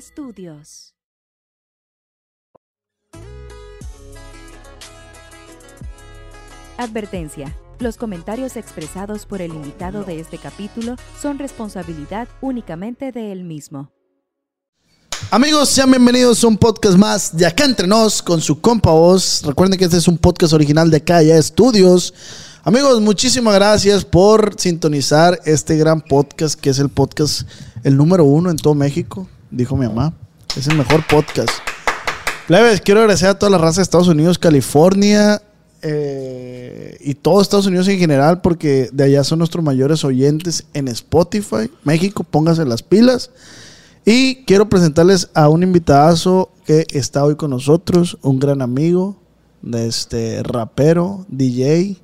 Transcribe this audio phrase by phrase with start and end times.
[0.00, 0.94] Estudios.
[6.78, 7.54] Advertencia.
[7.80, 13.92] Los comentarios expresados por el invitado de este capítulo son responsabilidad únicamente de él mismo.
[15.30, 19.42] Amigos, sean bienvenidos a un podcast más de Acá Entre Nos con su compa voz.
[19.44, 22.14] Recuerden que este es un podcast original de Acá Ya Estudios.
[22.64, 27.42] Amigos, muchísimas gracias por sintonizar este gran podcast que es el podcast
[27.84, 30.12] el número uno en todo México, dijo mi mamá.
[30.56, 31.50] Es el mejor podcast.
[32.46, 35.40] Plebes, quiero agradecer a toda la raza de Estados Unidos, California
[35.82, 40.88] eh, y todo Estados Unidos en general porque de allá son nuestros mayores oyentes en
[40.88, 41.70] Spotify.
[41.84, 43.30] México, pónganse las pilas.
[44.04, 49.16] Y quiero presentarles a un invitadazo que está hoy con nosotros, un gran amigo,
[49.62, 51.98] de este rapero, DJ.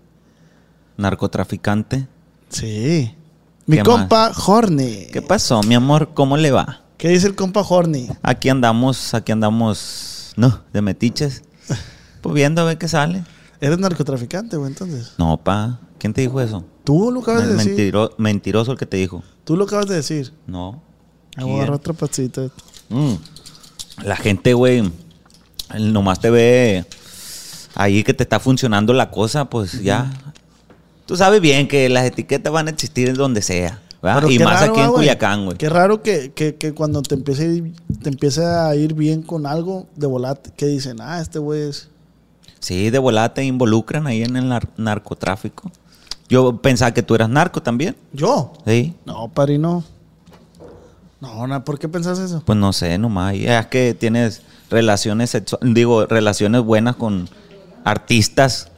[0.97, 2.07] narcotraficante.
[2.49, 3.15] Sí.
[3.67, 5.07] Mi ¿Qué compa Horny.
[5.13, 6.11] ¿Qué pasó, mi amor?
[6.15, 6.86] ¿Cómo le va?
[6.99, 8.09] ¿Qué dice el compa Horny?
[8.23, 11.43] Aquí andamos, aquí andamos, no, de metiches.
[12.23, 13.23] Pues viendo a ver qué sale.
[13.61, 15.13] Eres narcotraficante, güey, entonces.
[15.17, 16.65] No, pa, ¿quién te dijo eso?
[16.83, 17.73] Tú lo acabas de decir.
[17.77, 19.23] mentiro- mentiroso el que te dijo.
[19.45, 20.33] Tú lo acabas de decir.
[20.47, 20.83] No.
[21.39, 22.49] Voy a agarrar otra pasita.
[22.89, 23.13] Mm.
[24.03, 24.91] La gente, güey,
[25.79, 26.85] nomás te ve
[27.77, 30.11] ahí que te está funcionando la cosa, pues ya.
[31.05, 33.81] Tú sabes bien que las etiquetas van a existir donde sea.
[34.31, 34.93] Y más raro, aquí en.
[34.93, 35.57] Culiacán, güey.
[35.59, 37.73] Qué raro que, que- que cuando te empiece, a ir,
[38.03, 41.89] te empiece a ir bien con algo de volate, que dicen, ah, este güey es...
[42.61, 45.71] Sí, de volada te involucran ahí en el nar- narcotráfico.
[46.29, 47.97] Yo pensaba que tú eras narco también.
[48.13, 48.53] ¿Yo?
[48.67, 48.95] Sí.
[49.05, 49.85] No, pari, no.
[51.21, 52.43] No, ¿por qué pensás eso?
[52.45, 53.35] Pues no sé, nomás.
[53.35, 57.29] Es que tienes relaciones sexuales, digo, relaciones buenas con
[57.85, 58.69] artistas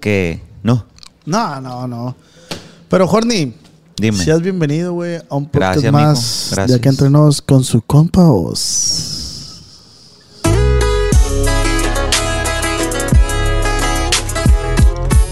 [0.00, 0.84] que no.
[1.26, 2.16] No, no, no.
[2.88, 3.54] Pero, Horny,
[3.96, 4.18] Dime.
[4.24, 6.78] seas bienvenido, güey, a un podcast Gracias, más de Gracias.
[6.78, 9.20] acá entre nos con su compa Oz.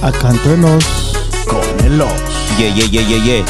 [0.02, 0.84] Acá entre nos
[1.46, 2.10] con el Oz.
[2.58, 3.44] Ye, ye, ye, ye, ye.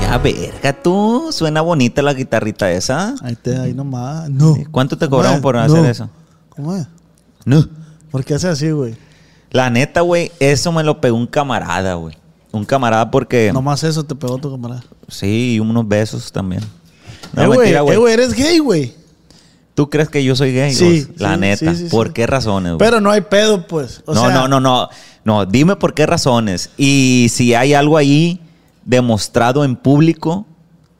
[0.00, 1.28] Ya, verga, tú.
[1.30, 3.14] Suena bonita la guitarrita esa.
[3.22, 4.30] Ahí te, ahí nomás.
[4.30, 4.56] No.
[4.70, 5.60] ¿Cuánto te ¿Cómo cobraron por No.
[5.62, 6.08] hacer eso?
[6.48, 6.86] ¿Cómo es?
[7.44, 7.66] No.
[8.10, 8.94] ¿Por qué hace así, güey?
[9.50, 12.16] La neta, güey, eso me lo pegó un camarada, güey.
[12.52, 13.50] Un camarada porque...
[13.52, 14.84] Nomás eso te pegó tu camarada.
[15.08, 16.62] Sí, y unos besos también.
[17.32, 18.94] No, eh, güey, mentira, eh, güey, eres gay, güey.
[19.74, 20.74] ¿Tú crees que yo soy gay?
[20.74, 21.20] Sí, Gus?
[21.20, 21.74] La sí, neta.
[21.74, 22.72] sí, sí, ¿Por qué razones?
[22.72, 22.78] güey?
[22.78, 24.02] Pero no hay pedo, pues.
[24.04, 24.88] O no, sea, no, no, no.
[25.24, 26.70] No, dime por qué razones.
[26.76, 28.40] Y si hay algo ahí
[28.84, 30.46] demostrado en público,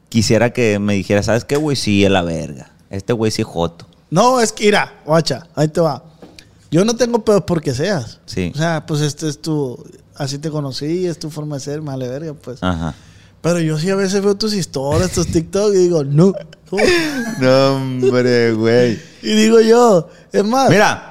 [0.09, 1.77] quisiera que me dijera, ¿sabes qué, güey?
[1.77, 2.71] Sí, es la verga.
[2.89, 3.87] Este güey sí es joto.
[4.11, 6.05] No, es que, mira, guacha, ahí te va.
[6.71, 8.21] Yo no tengo pedos porque seas.
[8.25, 8.53] Sí.
[8.55, 9.83] O sea, pues este es tu.
[10.17, 12.63] Así te conocí, es tu forma de ser, male verga, pues.
[12.63, 12.95] Ajá.
[13.41, 16.33] Pero yo sí a veces veo tus historias, tus TikTok y digo, no.
[16.71, 16.83] ¿cómo?
[17.41, 19.01] No, hombre, güey.
[19.23, 20.71] Y digo yo, es más.
[20.71, 21.09] Mira.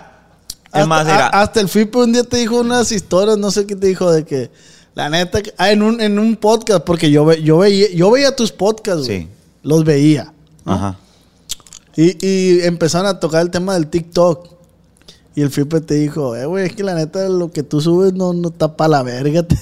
[0.74, 1.28] Es más, mira.
[1.28, 4.10] a- hasta el FIPE un día te dijo unas historias, no sé qué te dijo,
[4.12, 4.50] de que.
[4.94, 8.36] La neta, ah, en un, en un podcast, porque yo, ve- yo, veía, yo veía
[8.36, 9.22] tus podcasts, güey.
[9.24, 9.28] Sí.
[9.64, 10.34] Los veía.
[10.66, 10.97] Ajá.
[11.96, 14.47] Y, y empezaron a tocar el tema del TikTok.
[15.34, 18.14] Y el Fipe te dijo, eh, güey, es que la neta lo que tú subes
[18.14, 19.44] no, no está para la verga.
[19.48, 19.56] te-.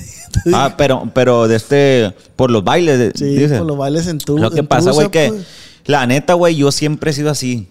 [0.53, 3.13] Ah, pero, pero de este, por los bailes.
[3.15, 3.59] sí, dices.
[3.59, 5.45] por los bailes en tu Lo que pasa, güey, que pues.
[5.85, 7.67] la neta, güey, yo siempre he sido así.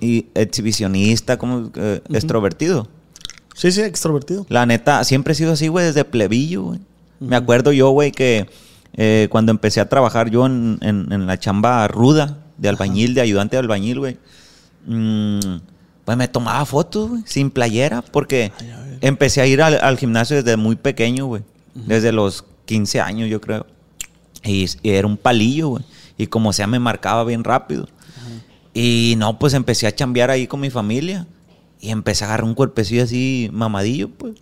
[0.00, 2.88] y- exhibicionista, como eh, extrovertido.
[3.54, 4.44] Sí, sí, extrovertido.
[4.48, 6.80] La neta, siempre he sido así, güey, desde plebillo, güey.
[7.20, 8.48] Me acuerdo yo, güey, que
[8.94, 13.20] eh, cuando empecé a trabajar yo en, en- en la chamba ruda de albañil, de
[13.20, 14.16] ayudante de albañil, güey.
[14.86, 15.38] mm,
[16.06, 18.52] pues me tomaba fotos, güey, sin playera, porque
[19.00, 21.42] empecé a ir al, al gimnasio desde muy pequeño, güey.
[21.74, 23.66] Desde los 15 años, yo creo.
[24.44, 25.84] Y, y era un palillo, güey.
[26.16, 27.88] Y como sea, me marcaba bien rápido.
[28.72, 31.26] Y no, pues empecé a chambear ahí con mi familia.
[31.80, 34.36] Y empecé a agarrar un cuerpecillo así mamadillo, pues.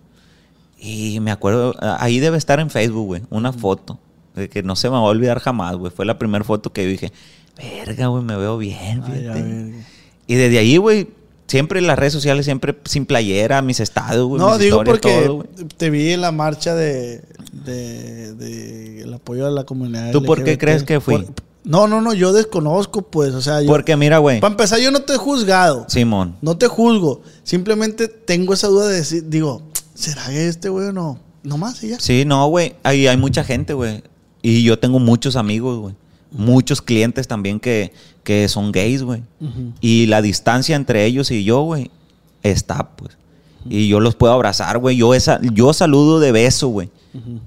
[0.77, 3.97] Y me acuerdo, ahí debe estar en Facebook, güey, una foto.
[4.35, 5.91] De que no se me va a olvidar jamás, güey.
[5.91, 7.11] Fue la primera foto que dije,
[7.57, 9.85] verga, güey, me veo bien, Ay, fíjate".
[10.27, 11.09] Y desde ahí, güey,
[11.47, 14.39] siempre en las redes sociales, siempre sin playera, mis estados, güey.
[14.39, 15.45] No, mis digo porque todo,
[15.77, 17.21] te vi en la marcha de,
[17.51, 20.11] de, de el apoyo a la comunidad.
[20.11, 21.17] ¿Tú por qué crees que fui?
[21.23, 21.33] Por-
[21.63, 24.91] no, no, no, yo desconozco, pues, o sea, yo, Porque mira, güey, para empezar, yo
[24.91, 26.35] no te he juzgado, Simón.
[26.41, 29.63] no te juzgo, simplemente tengo esa duda de decir, digo,
[29.95, 31.19] ¿será que este güey o no?
[31.41, 31.99] Nomás y ya.
[31.99, 32.75] Sí, no, güey.
[32.83, 34.03] Hay, hay mucha gente, güey.
[34.43, 35.95] Y yo tengo muchos amigos, güey.
[36.31, 37.93] Muchos clientes también que,
[38.25, 39.23] que son gays, güey.
[39.79, 41.91] Y la distancia entre ellos y yo, güey,
[42.43, 43.17] está, pues.
[43.69, 44.97] Y yo los puedo abrazar, güey.
[44.97, 46.89] Yo, esa, yo saludo de beso, güey,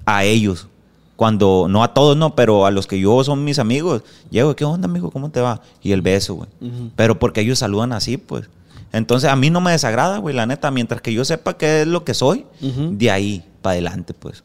[0.05, 0.67] a ellos.
[1.15, 4.03] Cuando, no a todos, no, pero a los que yo son mis amigos.
[4.31, 5.11] Llego, ¿qué onda, amigo?
[5.11, 5.61] ¿Cómo te va?
[5.83, 6.49] Y el beso, güey.
[6.95, 8.49] Pero porque ellos saludan así, pues.
[8.93, 10.71] Entonces, a mí no me desagrada, güey, la neta.
[10.71, 14.43] Mientras que yo sepa qué es lo que soy, de ahí para adelante, pues.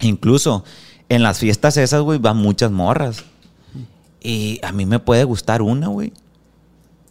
[0.00, 0.64] Incluso
[1.10, 3.24] en las fiestas esas, güey, van muchas morras.
[4.20, 6.12] Y a mí me puede gustar una, güey.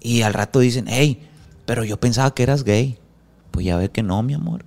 [0.02, 1.28] Y al rato dicen, hey,
[1.66, 2.98] pero yo pensaba que eras gay.
[3.52, 4.64] Pues ya ve que no, mi amor.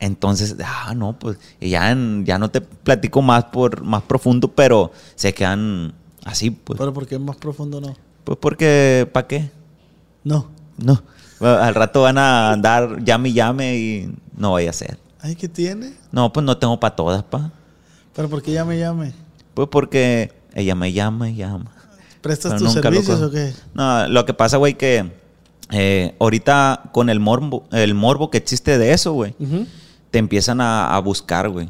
[0.00, 4.48] Entonces, ah, no, pues y ya, en- ya no te platico más por más profundo,
[4.48, 5.92] pero se quedan
[6.24, 6.78] así, pues.
[6.78, 7.96] Pero porque es más profundo, no.
[8.22, 9.50] Pues porque, ¿para qué?
[10.22, 10.46] No.
[10.76, 11.02] No.
[11.40, 14.98] Al rato van a andar llame y llame y no vaya a ser.
[15.20, 15.94] Ay, ¿qué tiene?
[16.12, 17.50] No, pues no tengo para todas, pa.
[18.14, 19.12] Pero ¿por qué llame, llame?
[19.54, 21.70] Pues porque ella me llama y llama.
[22.20, 23.52] ¿Prestas Pero tus servicios o qué?
[23.74, 25.12] No, lo que pasa, güey, que
[25.70, 29.34] eh, ahorita con el morbo, el morbo que existe de eso, güey,
[30.10, 31.68] te empiezan a, a buscar, güey.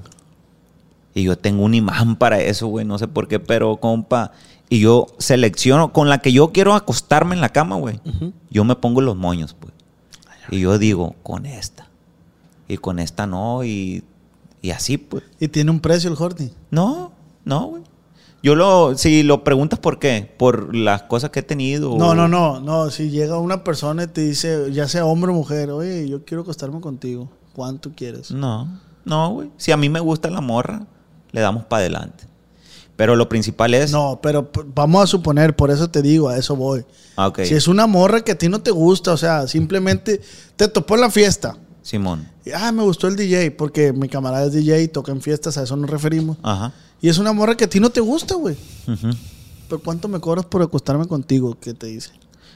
[1.14, 4.32] Y yo tengo un imán para eso, güey, no sé por qué, pero compa.
[4.70, 8.00] Y yo selecciono con la que yo quiero acostarme en la cama, güey.
[8.50, 9.72] Yo me pongo los moños, pues.
[10.50, 11.88] Y yo digo, con esta.
[12.68, 14.04] Y con esta no, y,
[14.60, 15.24] y así, pues.
[15.40, 16.52] Y tiene un precio el Horny.
[16.70, 17.12] No,
[17.44, 17.82] no, güey.
[18.42, 21.96] Yo lo, si lo preguntas por qué, por las cosas que he tenido.
[21.98, 22.90] No, o- no, no, no.
[22.90, 26.42] Si llega una persona y te dice, ya sea hombre o mujer, oye, yo quiero
[26.42, 27.28] acostarme contigo.
[27.52, 28.30] ¿Cuánto quieres?
[28.30, 28.68] No,
[29.04, 29.50] no, güey.
[29.56, 30.86] Si a mí me gusta la morra,
[31.32, 32.24] le damos para adelante.
[32.94, 33.90] Pero lo principal es.
[33.92, 36.84] No, pero vamos a suponer, por eso te digo, a eso voy.
[37.16, 37.40] Ah, ok.
[37.44, 40.20] Si es una morra que a ti no te gusta, o sea, simplemente
[40.56, 41.56] te topó en la fiesta.
[41.82, 42.28] Simón.
[42.44, 45.56] Y, ah, me gustó el DJ, porque mi camarada es DJ y toca en fiestas,
[45.58, 46.36] a eso nos referimos.
[46.42, 46.72] Ajá.
[47.00, 48.56] Y es una morra que a ti no te gusta, güey.
[48.86, 49.10] Ujú.
[49.68, 51.56] Pero ¿cuánto me cobras por acostarme contigo?
[51.60, 52.10] ¿Qué te dice?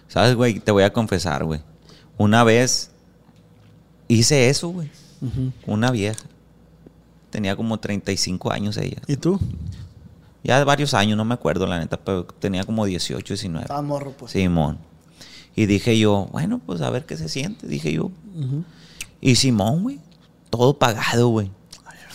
[0.09, 0.61] ¿Sabes, güey?
[0.61, 1.61] Te voy a confesar, güey.
[2.19, 2.91] Una vez
[4.09, 4.91] hice eso, güey.
[5.67, 6.23] Una vieja.
[7.31, 9.01] Tenía como 35 años ella.
[9.07, 9.39] ¿Y tú?
[10.45, 13.63] Ya varios años, no me acuerdo, la neta, pero tenía como 18, 19.
[13.63, 14.33] Estaba morro, pues.
[14.33, 14.79] Simón.
[15.55, 18.11] Y dije yo, bueno, pues a ver qué se siente, dije yo.
[19.21, 20.01] Y Simón, güey,
[20.51, 21.51] todo pagado, güey.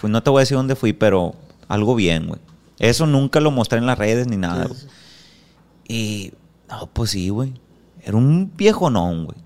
[0.04, 1.36] No te voy a decir dónde fui, pero
[1.68, 2.40] algo bien, güey.
[2.80, 4.66] Eso nunca lo mostré en las redes ni nada.
[4.68, 4.80] Güey.
[5.88, 6.34] Y,
[6.70, 7.54] no, pues sí, güey.
[8.04, 9.38] Era un viejo non, güey.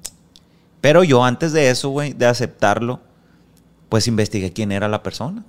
[0.82, 3.00] Pero yo antes de eso, güey, de aceptarlo,
[3.90, 5.44] pues investigué quién era la persona.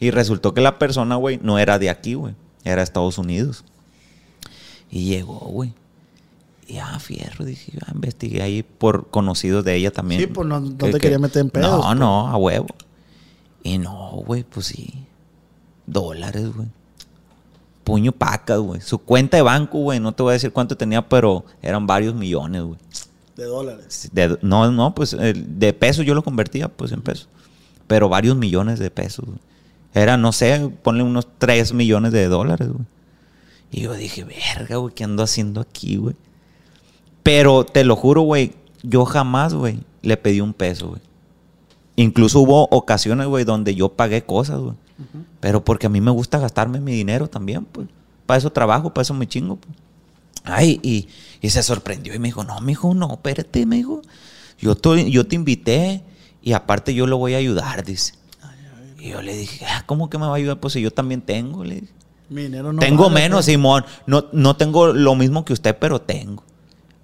[0.00, 2.34] Y resultó que la persona, güey, no era de aquí, güey.
[2.64, 3.64] Era de Estados Unidos.
[4.90, 5.72] Y llegó, güey.
[6.66, 10.20] Y ah, fierro, dije, yo ah, investigué ahí por conocidos de ella también.
[10.20, 11.98] Sí, pues, no- no Que- te que- quería meter en pedos, No, pues.
[11.98, 12.68] no, a huevo.
[13.62, 15.03] Y no, güey, pues sí.
[15.86, 16.68] Dólares, güey.
[17.84, 18.80] Puño pacas, güey.
[18.80, 22.14] Su cuenta de banco, güey, no te voy a decir cuánto tenía, pero eran varios
[22.14, 22.78] millones, güey.
[23.36, 24.08] De dólares.
[24.12, 27.28] De- no, no, pues de pesos yo lo convertía, pues en pesos.
[27.86, 29.38] Pero varios millones de pesos, güey.
[29.92, 32.86] Era, no sé, ponle unos 3 millones de dólares, güey.
[33.70, 36.14] Y yo dije, verga, güey, ¿qué ando haciendo aquí, güey?
[37.22, 41.00] Pero te lo juro, güey, yo jamás, güey, le pedí un peso, güey.
[41.96, 44.74] Incluso hubo ocasiones, güey, donde yo pagué cosas, güey.
[45.40, 47.88] Pero porque a mí me gusta gastarme mi dinero también, pues.
[48.26, 49.76] Para eso trabajo, para eso me chingo, pues.
[50.44, 51.08] Ay, y,
[51.40, 54.02] y se sorprendió y me dijo, no, mijo, no, espérate, me dijo.
[54.58, 56.02] Yo, te- yo te invité
[56.42, 58.14] y aparte yo lo voy a ayudar, dice.
[58.98, 60.60] Y yo le dije, ah, ¿cómo que me va a ayudar?
[60.60, 61.92] Pues si yo también tengo, le dije.
[62.30, 63.46] Mi dinero no tengo vale, menos, pues.
[63.46, 63.84] Simón.
[64.06, 66.42] No, no tengo lo mismo que usted, pero tengo.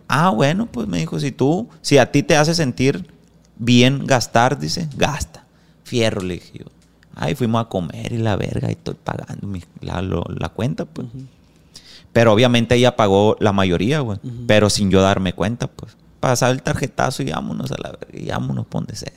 [0.09, 3.07] Ah, bueno, pues me dijo, si tú, si a ti te hace sentir
[3.57, 5.45] bien gastar, dice, gasta.
[5.85, 6.67] Fierro, le dije yo.
[7.15, 10.85] Ay, fuimos a comer y la verga, y estoy pagando mi- la, lo- la cuenta,
[10.85, 11.09] pues.
[12.13, 14.19] Pero obviamente ella pagó la mayoría, güey.
[14.47, 15.97] Pero sin yo darme cuenta, pues.
[16.21, 19.13] Pasar el tarjetazo y vámonos a la verga, y vámonos por donde sea.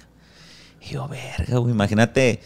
[0.82, 2.42] Y yo, verga, güey, imagínate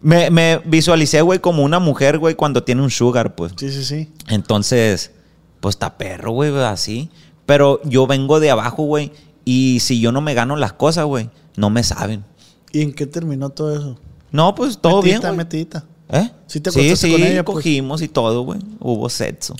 [0.00, 3.52] Me, me visualicé, güey, como una mujer, güey, cuando tiene un sugar, pues.
[3.56, 4.10] Sí, sí, sí.
[4.28, 5.12] Entonces,
[5.60, 7.08] pues está perro, güey, así.
[7.46, 9.12] Pero yo vengo de abajo, güey.
[9.44, 12.24] Y si yo no me gano las cosas, güey, no me saben.
[12.72, 13.98] ¿Y en qué terminó todo eso?
[14.32, 15.28] No, pues todo metita, bien.
[15.30, 15.36] güey.
[15.36, 15.84] metidita.
[16.08, 16.30] ¿Eh?
[16.46, 17.54] ¿Sí te sí, sí, con ella, pues?
[17.56, 18.60] cogimos y todo, güey.
[18.80, 19.54] Hubo sexo.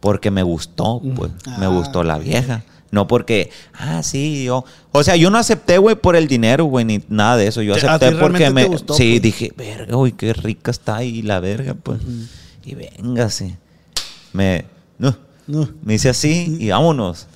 [0.00, 1.32] Porque me gustó, pues.
[1.58, 2.64] me Ah, gustó la vieja.
[2.90, 4.64] No porque, ah, sí, yo.
[4.92, 7.60] O sea, yo no acepté, güey, por el dinero, güey, ni nada de eso.
[7.62, 8.64] Yo acepté porque me.
[8.66, 9.22] gustó, sí, pues.
[9.22, 12.00] dije, verga, güey, qué rica está ahí la verga, pues.
[12.64, 13.58] Y véngase.
[14.32, 14.64] Me.
[14.98, 15.16] No.
[15.46, 15.68] No.
[15.82, 17.26] Me hice así y vámonos.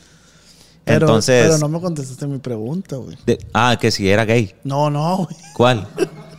[0.85, 1.45] Pero, Entonces.
[1.47, 3.17] pero no me contestaste mi pregunta, güey.
[3.53, 4.55] ah, que si era gay.
[4.65, 5.37] No, no, güey.
[5.55, 5.87] ¿Cuál?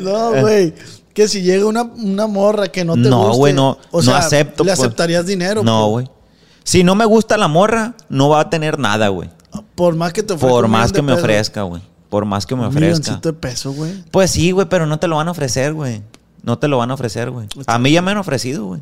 [0.00, 0.74] No, güey.
[1.14, 4.02] Que si llega una, una morra que no te No, guste, güey, no, o no
[4.02, 4.64] sea, acepto.
[4.64, 4.80] ¿Le pues.
[4.80, 5.62] aceptarías dinero?
[5.62, 6.06] No, pues?
[6.06, 6.16] güey.
[6.64, 9.28] Si no me gusta la morra, no va a tener nada, güey.
[9.74, 10.50] Por más que te ofrezca.
[10.54, 11.82] Por un más que me ofrezca, güey.
[12.08, 12.86] Por más que me Un ofrezca.
[12.86, 13.92] milloncito de pesos, güey.
[14.10, 16.02] Pues sí, güey, pero no te lo van a ofrecer, güey.
[16.42, 17.48] No te lo van a ofrecer, güey.
[17.66, 18.80] A mí ya me han ofrecido, güey.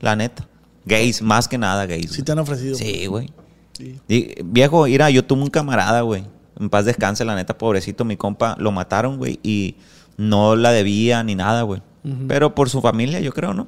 [0.00, 0.46] La neta.
[0.86, 2.10] Gays, más que nada gays.
[2.10, 2.22] Sí güey.
[2.24, 2.74] te han ofrecido.
[2.74, 3.30] Sí, güey.
[3.76, 3.98] Sí.
[4.08, 6.24] Y, viejo, mira, yo tuve un camarada, güey.
[6.60, 8.54] En paz descanse, la neta, pobrecito, mi compa.
[8.58, 9.40] Lo mataron, güey.
[9.42, 9.76] Y
[10.16, 11.82] no la debía ni nada, güey.
[12.28, 13.66] Pero por su familia, yo creo, ¿no?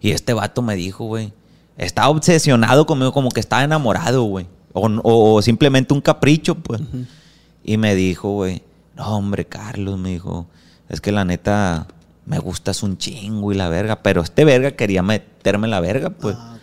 [0.00, 1.32] Y este vato me dijo, güey.
[1.76, 4.46] Estaba obsesionado conmigo, como que estaba enamorado, güey.
[4.72, 6.80] O, o- o simplemente un capricho, pues.
[7.64, 8.62] Y me dijo, güey.
[8.96, 10.46] No, hombre, Carlos, me dijo.
[10.88, 11.86] Es que la neta,
[12.26, 14.02] me gustas un chingo y la verga.
[14.02, 16.36] Pero este verga quería meterme en la verga, pues.
[16.38, 16.57] Ah.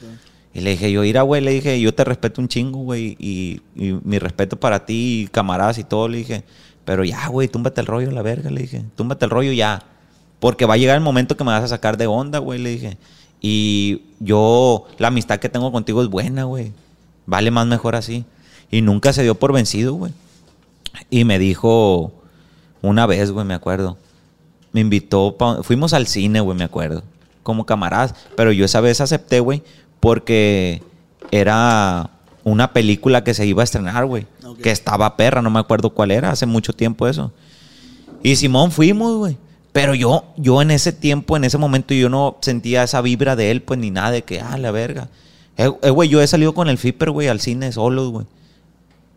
[0.55, 3.59] Y le dije, yo, ira, güey, le dije, yo te respeto un chingo, güey, y,
[3.75, 6.45] mi respeto para ti, y camaradas y todo, le dije,
[6.85, 9.83] pero ya, güey, túmbate el rollo, la verga, le dije, túmbate el rollo ya,
[10.39, 12.69] porque va a llegar el momento que me vas a sacar de onda, güey, le
[12.69, 12.97] dije,
[13.41, 16.71] y yo, la amistad que tengo contigo es buena, güey,
[17.25, 18.24] vale más mejor así,
[18.71, 20.13] y nunca se dio por vencido, güey,
[21.09, 22.13] y me dijo,
[22.81, 23.97] una vez, güey, me acuerdo,
[24.71, 27.03] me invitó, pa- fuimos al cine, güey, me acuerdo,
[27.43, 29.62] como camaradas, pero yo esa vez acepté, güey,
[30.05, 30.83] porque
[31.31, 32.12] era
[32.43, 34.27] una película que se iba a estrenar, güey,
[34.62, 37.31] que estaba perra, no me acuerdo cuál era, hace mucho tiempo eso.
[38.21, 39.35] Y Simón fuimos, güey.
[39.71, 43.50] Pero yo, yo en ese tiempo, en ese momento, yo no sentía esa vibra de
[43.50, 45.09] él, pues ni nada de que, ah, la verga.
[45.57, 48.27] Eh, eh, güey, yo he salido con el Flipper, güey, al cine solo, güey.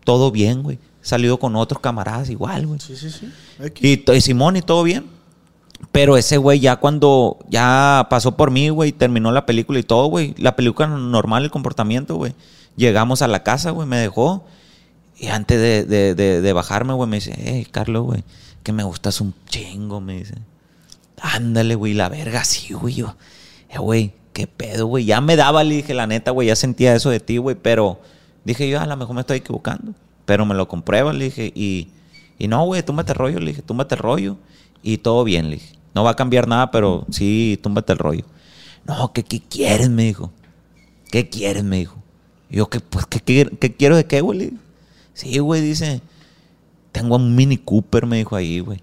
[0.03, 0.79] Todo bien, güey.
[1.03, 2.79] He salido con otros camaradas igual, güey.
[2.79, 3.29] Sí, sí, sí.
[3.79, 5.18] Y, y Simón y todo bien.
[5.91, 10.05] Pero ese güey ya cuando ya pasó por mí, güey, terminó la película y todo,
[10.07, 10.35] güey.
[10.37, 12.33] La película normal, el comportamiento, güey.
[12.75, 14.45] Llegamos a la casa, güey, me dejó.
[15.17, 18.23] Y antes de, de- bajarme, güey, me dice, hey, Carlos, güey,
[18.63, 20.35] que me gustas un chingo, me dice.
[21.21, 22.93] Ándale, güey, la verga, sí, güey.
[22.95, 23.15] Yo,
[23.69, 25.05] eh, güey, qué pedo, güey.
[25.05, 27.99] Ya me daba, le dije, la neta, güey, ya sentía eso de ti, güey, pero
[28.45, 29.93] dije yo, a lo mejor me estoy equivocando.
[30.25, 31.89] Pero me lo comprueba, le dije, y,
[32.37, 34.37] y no, güey, túmbate el rollo, le dije, túmbate el rollo,
[34.83, 35.75] y todo bien, le dije.
[35.93, 38.25] No va a cambiar nada, pero sí, túmbate el rollo.
[38.85, 39.89] No, ¿qué, qué quieres?
[39.89, 40.31] Me dijo.
[41.11, 41.63] ¿Qué quieres?
[41.63, 41.97] Me dijo.
[42.49, 44.53] Y yo, ¿qué, pues, ¿qué, qué, qué quiero de qué, güey?
[45.13, 46.01] Sí, güey, dice.
[46.91, 48.81] Tengo un Mini Cooper, me dijo ahí, güey.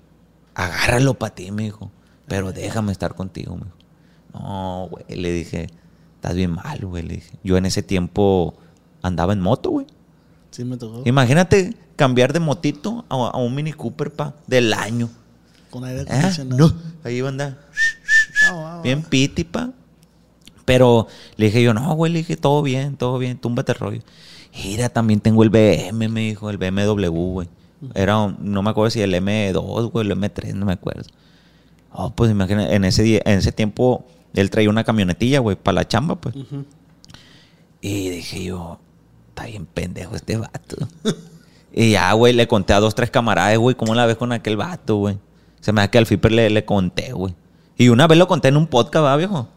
[0.55, 1.91] Agárralo para ti, me dijo.
[2.27, 3.77] Pero déjame estar contigo, me dijo.
[4.33, 5.69] No, güey, le dije.
[6.17, 7.39] Estás bien mal, güey, le dije.
[7.43, 8.55] Yo en ese tiempo
[9.03, 9.87] andaba en moto, güey.
[10.51, 11.03] Sí, me tocó.
[11.05, 15.09] Imagínate cambiar de motito a, a un Mini Cooper, pa, del año.
[15.71, 16.07] Con aire ¿Eh?
[16.09, 16.69] acondicionado.
[16.69, 17.59] No, ahí va a andar.
[18.49, 19.71] Ah, ah, Bien piti, pa.
[20.65, 21.07] Pero
[21.37, 24.03] le dije yo, no, güey, le dije, todo bien, todo bien, túmbate el rollo.
[24.65, 27.49] Mira, también tengo el BM, me dijo, el BMW, güey.
[27.95, 31.05] Era, un- no me acuerdo si el M2, güey, el M3, no me acuerdo.
[31.93, 35.77] Oh, pues imagínate, en ese, día- en ese tiempo él traía una camionetilla, güey, para
[35.77, 36.35] la chamba, pues.
[37.81, 38.81] Y dije yo,
[39.29, 40.77] está bien pendejo este vato.
[41.73, 44.57] y ya, güey, le conté a dos, tres camaradas, güey, ¿cómo la ves con aquel
[44.57, 45.19] vato, güey?
[45.67, 47.35] Se me da que al Fiper le, le conté, güey.
[47.77, 49.49] Y una vez lo conté en un podcast, ¿va, viejo?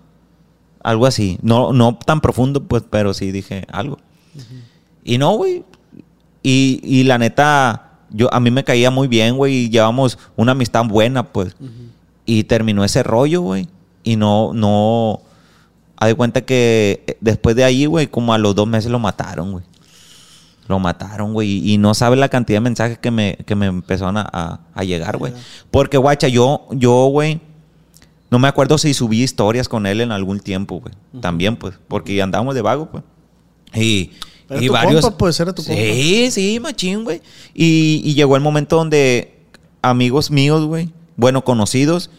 [0.81, 1.37] Algo así.
[1.43, 3.99] No, no tan profundo, pues, pero sí dije algo.
[5.03, 5.63] Y no, güey.
[6.41, 9.53] Y, y la neta, yo, a mí me caía muy bien, güey.
[9.53, 11.55] Y llevamos una amistad buena, pues.
[12.25, 13.67] Y terminó ese rollo, güey.
[14.03, 15.21] Y no, no.
[15.95, 18.97] Haz de cuenta que eh, después de ahí, güey, como a los dos meses lo
[18.97, 19.63] mataron, güey.
[20.69, 21.69] Lo mataron, güey.
[21.69, 24.83] Y no sabe la cantidad de mensajes que me, que me empezaron a, a- a
[24.85, 25.33] llegar, güey.
[25.71, 27.41] Porque, guacha, yo, yo, güey,
[28.29, 30.93] no me acuerdo si subí historias con él en algún tiempo, güey.
[31.21, 33.03] También, pues, porque andábamos de vago, pues.
[33.73, 34.11] Y,
[34.47, 35.01] Era y tu varios.
[35.01, 35.75] compa, pues, era tu compa.
[35.81, 37.21] Sí, sí, machín, güey.
[37.53, 39.35] Y, y llegó el momento donde
[39.81, 42.11] amigos míos, güey, bueno, conocidos,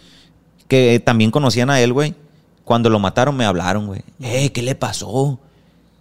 [0.67, 2.15] que también conocían a él, güey,
[2.65, 4.03] cuando lo mataron me hablaron, güey.
[4.21, 5.39] Eh, ¿qué le pasó?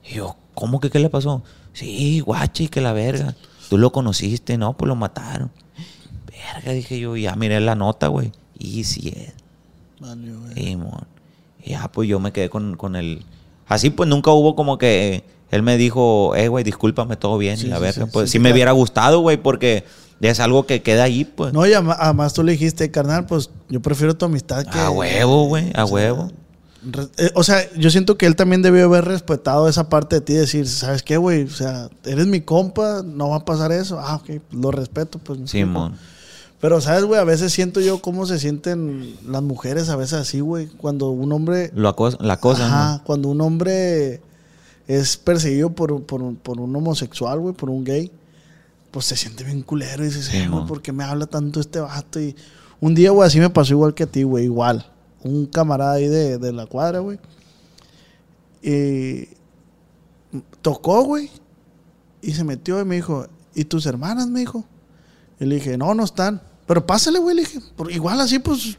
[0.09, 1.43] Y yo, ¿cómo que qué le pasó?
[1.79, 3.35] Sí, guachi, que la verga.
[3.69, 5.49] Tú lo conociste, no, pues lo mataron.
[6.25, 8.33] Verga, dije yo, ya miré la nota, güey.
[8.57, 9.33] Y sí es.
[10.01, 10.33] Vale,
[11.65, 13.23] ya, pues yo me quedé con, con el.
[13.65, 15.23] Así, pues nunca hubo como que.
[15.51, 17.57] Él me dijo, eh, güey, discúlpame, todo bien.
[17.57, 18.55] Sí, y la sí, verga, pues sí, me claro.
[18.55, 19.85] hubiera gustado, güey, porque
[20.19, 21.53] es algo que queda ahí, pues.
[21.53, 24.77] No, y además tú le dijiste, carnal, pues yo prefiero tu amistad que.
[24.77, 26.29] a huevo, güey, a huevo.
[27.17, 30.33] Eh, O sea, yo siento que él también debió haber respetado esa parte de ti
[30.33, 31.43] y decir, ¿sabes qué, güey?
[31.43, 33.99] O sea, eres mi compa, no va a pasar eso.
[33.99, 35.39] Ah, ok, lo respeto, pues.
[35.49, 35.95] Simón.
[36.61, 37.19] Pero, ¿sabes, güey?
[37.19, 40.67] A veces siento yo cómo se sienten las mujeres a veces así, güey.
[40.67, 41.71] Cuando un hombre...
[41.73, 43.03] Lo acosa- la cosa, Ajá, ¿no?
[43.05, 44.21] cuando un hombre
[44.87, 48.11] es perseguido por, un- por, un- por un homosexual, güey, por un gay,
[48.91, 50.65] pues se siente bien culero y dices, Sí, güey.
[50.65, 52.19] ¿por qué me habla tanto este vato?
[52.19, 52.35] Y
[52.81, 54.85] un día, güey, así me pasó igual que a ti, güey, igual.
[55.23, 57.19] Un camarada ahí de, de la cuadra, güey.
[58.61, 59.27] Y
[60.61, 61.29] tocó, güey.
[62.21, 64.27] Y se metió y me dijo, ¿y tus hermanas?
[64.27, 64.65] Me dijo.
[65.39, 66.41] Y le dije, no, no están.
[66.67, 67.59] Pero pásale, güey, le dije.
[67.75, 68.77] por- igual así, pues,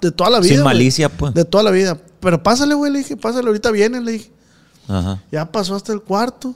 [0.00, 0.48] de toda la vida.
[0.48, 0.64] Sin güey.
[0.64, 1.34] malicia, pues.
[1.34, 1.98] De toda la vida.
[2.20, 4.30] Pero pásale, güey, le dije, pásale, ahorita vienen, le dije.
[4.88, 5.22] Ajá.
[5.30, 6.54] Ya pasó hasta el cuarto.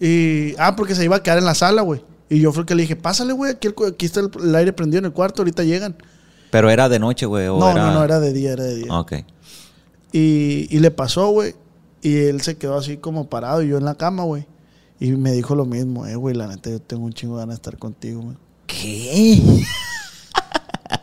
[0.00, 2.02] Y, ah, porque se iba a quedar en la sala, güey.
[2.28, 4.72] Y yo fue el que le dije, pásale, güey, aquí, aquí está el, el aire
[4.72, 5.96] prendido en el cuarto, ahorita llegan.
[6.50, 7.46] Pero era de noche, güey.
[7.46, 8.92] No, no, no, era de día, era de día.
[8.92, 9.12] Ok.
[10.12, 11.54] Y, y le pasó, güey.
[12.02, 14.46] Y él se quedó así como parado y yo en la cama, güey.
[15.00, 17.56] Y me dijo lo mismo, eh, güey, la neta, yo tengo un chingo de ganas
[17.56, 18.36] de estar contigo, güey.
[18.66, 19.42] ¿Qué?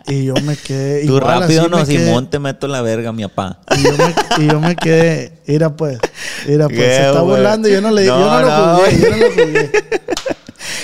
[0.08, 1.06] Y yo me quedé.
[1.06, 3.60] Tú igual, rápido, no, Simón, te meto la verga, mi papá.
[3.78, 5.98] Y yo, me, y yo me quedé, mira pues,
[6.48, 7.36] mira pues, ¿Qué, se está güey?
[7.36, 9.72] burlando y yo no le yo no No, lo no, jugué, yo no lo jugué.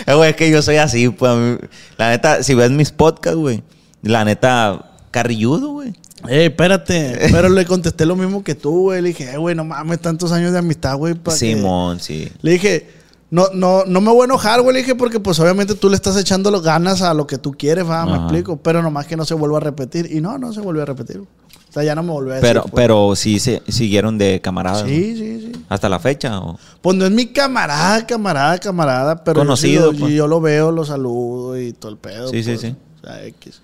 [0.05, 1.59] Eh, güey, es que yo soy así, pues.
[1.97, 3.63] La neta, si ves mis podcasts, güey.
[4.01, 5.93] La neta, carrilludo, güey.
[6.27, 9.01] Ey, espérate, pero le contesté lo mismo que tú, güey.
[9.01, 11.13] Le dije, eh, güey, no mames, tantos años de amistad, güey.
[11.13, 11.37] pa' que-".
[11.37, 12.29] Simón, sí.
[12.41, 12.89] Le dije,
[13.31, 14.73] no, no, no me voy a enojar, güey.
[14.73, 17.53] Le dije, porque pues obviamente tú le estás echando las ganas a lo que tú
[17.53, 18.57] quieres, va, me explico.
[18.57, 20.09] Pero nomás que no se vuelva a repetir.
[20.11, 21.19] Y no, no se volvió a repetir.
[21.19, 22.49] O sea, ya no me volvió a decir.
[22.49, 22.73] Pero, pues.
[22.75, 24.81] pero sí se siguieron de camaradas.
[24.83, 24.89] ¿no?
[24.89, 25.63] Sí, sí, sí.
[25.69, 26.39] Hasta la fecha.
[26.39, 26.57] ¿o?
[26.81, 30.13] Pues no es mi camarada, camarada, camarada, pero Conocido, yo, sí lo- pues.
[30.15, 32.27] yo lo veo, lo saludo y todo el pedo.
[32.29, 32.61] Sí, sí, pues.
[32.61, 32.75] sí.
[33.01, 33.61] O sea, X.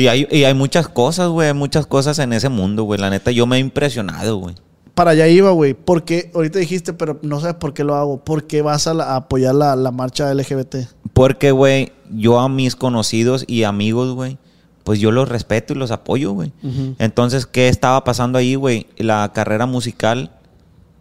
[0.00, 1.48] Y hay, y hay muchas cosas, güey.
[1.48, 2.98] hay Muchas cosas en ese mundo, güey.
[3.00, 4.54] La neta, yo me he impresionado, güey.
[4.94, 5.74] Para allá iba, güey.
[5.74, 8.24] Porque ahorita dijiste, pero no sabes por qué lo hago.
[8.24, 10.76] ¿Por qué vas a, la- a apoyar la, la marcha LGBT?
[11.12, 14.38] Porque, güey, yo a mis conocidos y amigos, güey,
[14.84, 16.52] pues yo los respeto y los apoyo, güey.
[16.98, 18.86] Entonces, ¿qué estaba pasando ahí, güey?
[18.96, 20.30] La carrera musical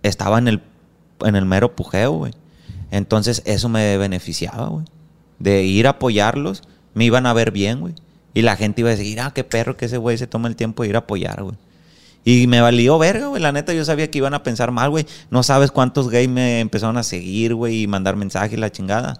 [0.04, 0.62] estaba en el,
[1.26, 2.34] en el mero pujeo, güey.
[2.92, 4.86] Entonces, eso me beneficiaba, güey.
[5.40, 7.94] De ir a apoyarlos, me iban a ver bien, güey.
[8.34, 10.56] Y la gente iba a decir, ah, qué perro que ese güey se toma el
[10.56, 11.56] tiempo de ir a apoyar, güey.
[12.26, 13.42] Y me valió verga, güey.
[13.42, 15.06] La neta, yo sabía que iban a pensar mal, güey.
[15.32, 19.20] No sabes cuántos gays me empezaron a seguir, güey, y mandar mensajes, la chingada.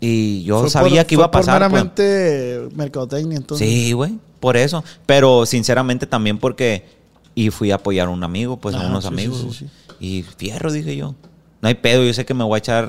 [0.00, 1.70] Y yo Fue sabía por- que iba a pasar.
[1.70, 2.74] Por pues.
[2.74, 3.68] mercadotecnia, entonces.
[3.68, 4.84] Sí, güey, por eso.
[5.06, 6.84] Pero sinceramente también porque...
[7.36, 9.40] Y fui a apoyar a un amigo, pues a Ajá, unos sí, amigos.
[9.50, 9.66] sí, sí.
[9.98, 11.16] Y fierro, dije yo.
[11.60, 12.88] No hay pedo, yo sé que me voy a echar...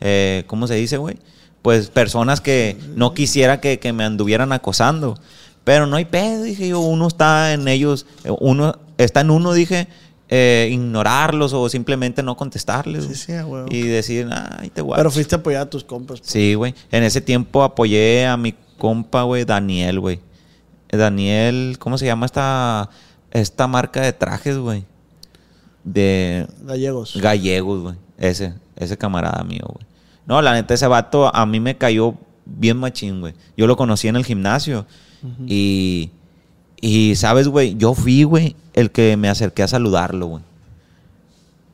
[0.00, 1.16] eh, ¿Cómo se dice, güey?
[1.62, 5.18] Pues personas que no quisiera que, que me anduvieran acosando.
[5.64, 6.80] Pero no hay pedo, dije yo.
[6.80, 8.06] Uno está en ellos...
[8.24, 9.88] eh, Uno está en uno, dije...
[10.30, 13.02] eh, ignorarlos o simplemente no contestarles.
[13.04, 13.16] Sí, güey.
[13.16, 13.66] sí, huevo.
[13.70, 16.20] Y decir, ay, te a Pero fuiste a apoyar a tus compas.
[16.20, 16.30] pues.
[16.30, 16.74] Sí, güey.
[16.90, 20.20] En ese tiempo apoyé a mi compa, güey, Daniel, güey.
[20.90, 22.88] Daniel, ¿cómo se llama esta,
[23.32, 24.84] esta marca de trajes, güey?
[25.84, 27.16] De Gallegos.
[27.16, 27.94] gallegos, güey.
[28.18, 29.86] Ese, ese camarada mío, güey.
[30.30, 32.14] No, la neta, ese vato a mí me cayó
[32.46, 33.34] bien machín, güey.
[33.56, 34.86] Yo lo conocí en el gimnasio.
[35.46, 36.10] Y,
[36.80, 37.74] y, ¿sabes, güey?
[37.76, 40.42] Yo fui, güey, el que me acerqué a saludarlo, güey.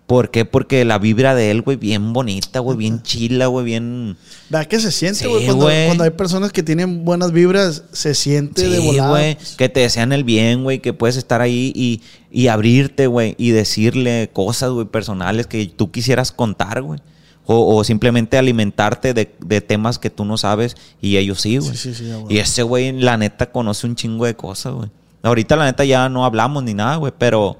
[0.07, 0.45] ¿Por qué?
[0.45, 4.17] Porque la vibra de él, güey, bien bonita, güey, bien chila, güey, bien...
[4.49, 5.87] ¿Verdad que se siente, Sí, güey?
[5.89, 9.11] cuando, hay personas que tienen buenas vibras, se siente de Sí, volada.
[9.11, 9.37] güey.
[9.59, 10.79] Que te desean el bien, güey.
[10.79, 13.35] Que puedes estar ahí y, y abrirte, güey.
[13.37, 17.01] Y decirle cosas, güey, personales que tú quisieras contar, güey.
[17.49, 21.77] O, o simplemente alimentarte de, de temas que tú no sabes y ellos sí, güey.
[21.77, 22.13] Sí, sí, sí.
[22.29, 24.91] Y ese güey, la neta, conoce un chingo de cosas, güey.
[25.27, 27.13] Ahorita, la neta, ya no hablamos ni nada, güey.
[27.19, 27.59] Pero,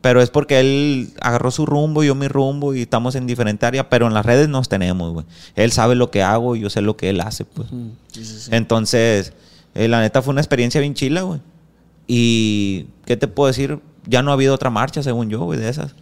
[0.00, 3.88] pero es porque él agarró su rumbo, yo mi rumbo y estamos en diferente área.
[3.88, 5.26] Pero en las redes nos tenemos, güey.
[5.56, 7.68] Él sabe lo que hago y yo sé lo que él hace, pues.
[8.50, 9.32] Entonces,
[9.74, 11.40] eh, la neta fue una experiencia bien chila, güey.
[12.06, 13.80] Y, ¿qué te puedo decir?
[14.06, 15.94] Ya no ha habido otra marcha, según yo, güey, de esas.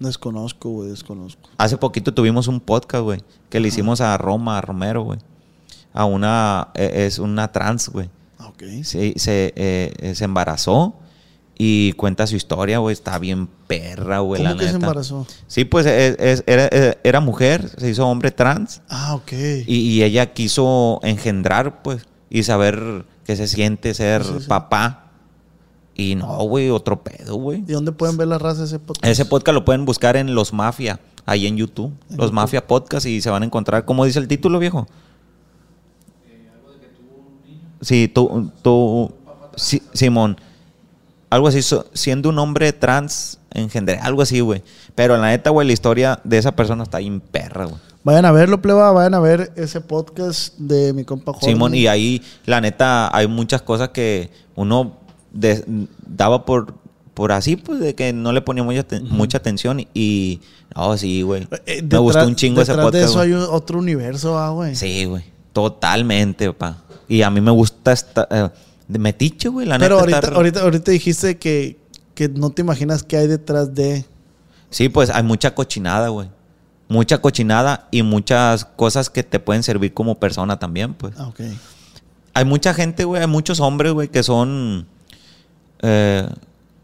[0.00, 1.48] Desconozco, güey, desconozco.
[1.58, 5.18] Hace poquito tuvimos un podcast, güey, que le hicimos a Roma, a Romero, güey.
[5.92, 8.08] A una, eh, es una trans, güey.
[8.38, 8.62] Ah, Ok.
[8.82, 10.94] Se, se, eh, eh, se embarazó
[11.60, 12.92] Y cuenta su historia, güey.
[12.92, 14.86] Está bien perra, güey, la ¿Cómo que se neta.
[14.86, 15.26] embarazó?
[15.48, 16.68] Sí, pues es- es- era,
[17.02, 18.80] era mujer, se hizo hombre trans.
[18.88, 19.32] Ah, ok.
[19.66, 24.46] Y, y ella quiso engendrar, pues, y saber qué se siente ser Sí, sí.
[24.46, 25.07] papá.
[26.00, 27.64] Y no, güey, otro pedo, güey.
[27.66, 29.04] ¿Y dónde pueden ver la raza de ese podcast?
[29.04, 31.92] Ese podcast lo pueden buscar en Los Mafia, ahí en YouTube.
[32.16, 33.84] Los Mafia Podcast y se van a encontrar.
[33.84, 34.86] ¿Cómo dice el título, viejo?
[37.80, 39.12] Sí, tú, tú,
[39.56, 40.36] sí, Simón.
[41.30, 44.62] Algo así, so- siendo un hombre trans engendré, algo así, güey.
[44.94, 47.80] Pero la neta, güey, la historia de esa persona está bien perra, güey.
[48.04, 48.92] Vayan a verlo, pleba.
[48.92, 51.46] Vayan a ver ese podcast de mi compa Jorge.
[51.46, 54.96] Simón, y ahí, la neta, hay muchas cosas que uno
[55.32, 55.64] de-
[56.06, 56.74] daba por,
[57.14, 59.86] por así, pues, de que no le ponía mucha, mucha atención.
[59.94, 60.40] Y,
[60.76, 61.46] no, sí, güey.
[61.66, 62.94] Eh, Me gustó un chingo ese podcast.
[62.94, 63.26] de eso güey.
[63.28, 64.74] hay un- otro universo, ah, güey.
[64.76, 65.24] Sí, güey.
[65.52, 66.78] Totalmente, papá.
[67.08, 68.26] Y a mí me gusta esta.
[68.30, 68.48] eh,
[68.88, 70.00] metiche, güey, la Pero neta.
[70.00, 71.76] ahorita, estar- ahorita, ahorita dijiste que,
[72.14, 74.04] que no te imaginas qué hay detrás de.
[74.70, 76.28] Sí, pues hay mucha cochinada, güey.
[76.88, 81.14] Mucha cochinada y muchas cosas que te pueden servir como persona también, pues.
[81.18, 81.40] Ah, ok.
[82.34, 84.86] Hay mucha gente, güey, hay muchos hombres, güey, que son.
[85.82, 86.26] Eh,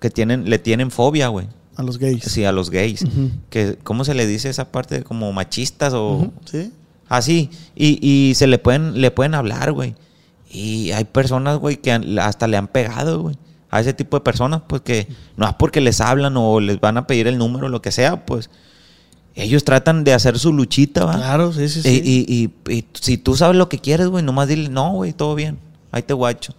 [0.00, 1.46] que tienen, le tienen fobia, güey.
[1.76, 2.22] A los gays.
[2.24, 3.04] Sí, a los gays.
[3.50, 5.02] Que, ¿Cómo se le dice esa parte?
[5.02, 6.30] Como machistas o.
[6.44, 6.70] Sí.
[7.08, 7.50] Así.
[7.74, 9.94] Y, y se le pueden, le pueden hablar, güey.
[10.50, 13.36] Y hay personas, güey, que hasta le han pegado, güey.
[13.70, 16.96] A ese tipo de personas, pues que no es porque les hablan o les van
[16.96, 18.50] a pedir el número o lo que sea, pues.
[19.34, 21.16] Ellos tratan de hacer su luchita, ¿va?
[21.16, 21.88] Claro, sí, sí, sí.
[21.88, 25.12] Y, y- y- y si tú sabes lo que quieres, güey, nomás dile, no, güey,
[25.12, 25.58] todo bien,
[25.90, 26.54] ahí te guacho.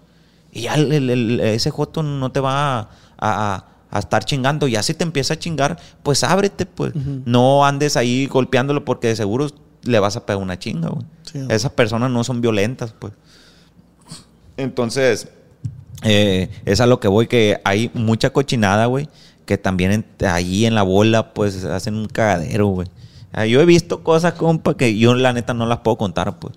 [0.55, 2.89] Y ya el- el- el- ese joto no te va a,
[3.19, 4.67] a- a estar chingando.
[4.67, 6.93] Ya si te empieza a chingar, pues ábrete, pues.
[7.25, 9.47] No andes ahí golpeándolo porque de seguro
[9.83, 11.05] le vas a pegar una chinga, güey.
[11.31, 11.39] Sí.
[11.49, 13.13] Esas personas no son violentas, pues.
[14.57, 15.27] Entonces,
[16.03, 19.09] eh, es a lo que voy, que hay mucha cochinada, güey,
[19.45, 22.87] que también en- ahí en la bola, pues, hacen un cagadero, güey.
[23.33, 26.55] Ah, Yo he visto cosas, compa, que yo la neta no las puedo contar, pues.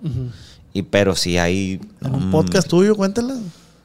[0.73, 1.81] Y pero sí hay...
[2.01, 3.35] En un podcast tuyo, cuéntala.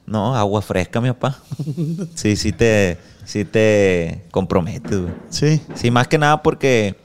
[0.06, 1.38] No, agua fresca, mi papá.
[2.14, 5.12] Sí, sí te, sí te comprometes, güey.
[5.30, 5.60] Sí.
[5.74, 6.96] Sí, más que nada porque...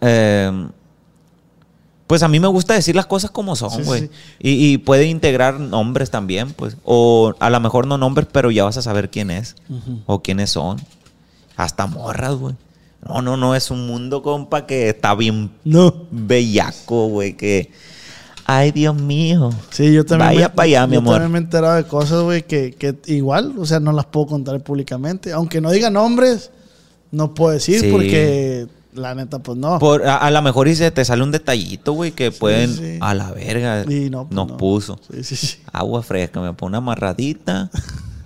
[0.00, 0.68] eh,
[2.06, 4.00] pues a mí me gusta decir las cosas como son, sí, güey.
[4.02, 4.10] sí.
[4.38, 6.78] Y, y puede integrar nombres también, pues.
[6.84, 9.56] O a lo mejor no nombres, pero ya vas a saber quién es.
[10.06, 10.78] O quiénes son.
[11.56, 12.54] Hasta morras, güey.
[13.06, 16.06] No, no, no, es un mundo, compa, que está bien No.
[16.10, 17.36] bellaco, güey.
[17.36, 17.70] Que...
[18.50, 19.50] Ay, Dios mío.
[19.70, 20.30] Sí, yo también.
[20.34, 21.14] Vaya pa' allá, mi yo amor.
[21.16, 24.26] también me he enterado de cosas, güey, que, que igual, o sea, no las puedo
[24.26, 25.32] contar públicamente.
[25.32, 26.50] Aunque no diga nombres,
[27.10, 27.90] no puedo decir Sí.
[27.92, 29.78] porque la neta, pues no.
[29.78, 32.74] Por, a, a lo mejor y se te sale un detallito, güey, que pueden...
[32.74, 32.96] sí.
[33.02, 33.84] A la verga.
[33.86, 34.56] Y no, pues nos no.
[34.56, 34.98] puso.
[35.12, 35.58] Sí, sí, sí.
[35.70, 37.70] Agua fresca, me pone una amarradita.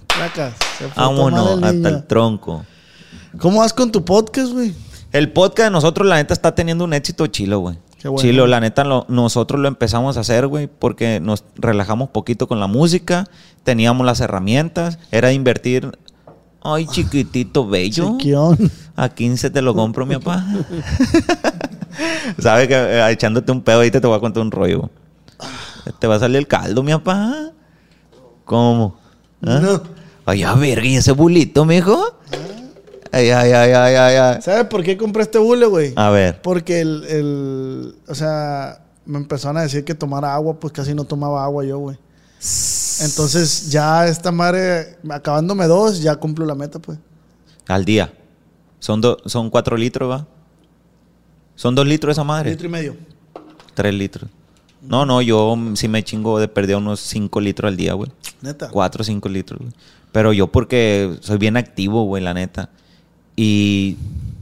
[0.08, 0.52] Portó
[0.94, 2.64] Vámonos, hasta el tronco.
[3.38, 4.72] ¿Cómo vas con tu podcast, güey?
[5.11, 7.76] El podcast de nosotros, la neta, está teniendo un éxito chilo, güey.
[8.10, 8.18] Bueno.
[8.20, 12.58] Chilo, la neta, lo- nosotros lo empezamos a hacer, güey, porque nos relajamos poquito con
[12.60, 13.26] la música,
[13.64, 15.96] teníamos las herramientas, era invertir.
[16.62, 18.12] Ay, chiquitito, bello.
[18.18, 18.70] Chiquión.
[18.96, 20.44] A 15 te lo compro, mi papá.
[22.38, 24.90] Sabes que eh, echándote un pedo ahorita te voy a contar un rollo.
[25.98, 27.50] Te va a salir el caldo, mi papá.
[28.44, 28.96] ¿Cómo?
[29.44, 29.60] ¿Ah?
[29.62, 29.82] No.
[30.24, 32.16] Ay, a ver, ¿y ese bulito, mijo?
[33.12, 34.42] Ay, ay, ay, ay, ay, ay.
[34.42, 35.92] ¿Sabes por qué compré este bule, güey?
[35.96, 36.40] A ver.
[36.42, 41.05] Porque el, el- O sea, me empezaron a decir que tomara agua, pues casi no
[41.05, 41.98] tomaba agua yo, güey.
[43.01, 46.98] Entonces, ya esta madre, acabándome dos, ya cumplo la meta, pues.
[47.68, 48.12] Al día.
[48.79, 50.27] Son, do- son cuatro litros, ¿va?
[51.55, 52.51] ¿Son dos litros esa madre?
[52.51, 52.96] Litro y medio.
[53.75, 54.29] Tres litros.
[54.81, 58.11] No, no, yo sí me chingo de perder unos cinco litros al día, güey.
[58.40, 58.68] Neta.
[58.70, 59.72] Cuatro o cinco litros, güey.
[60.11, 62.70] Pero yo porque soy bien activo, güey, la neta.
[63.37, 63.97] Y,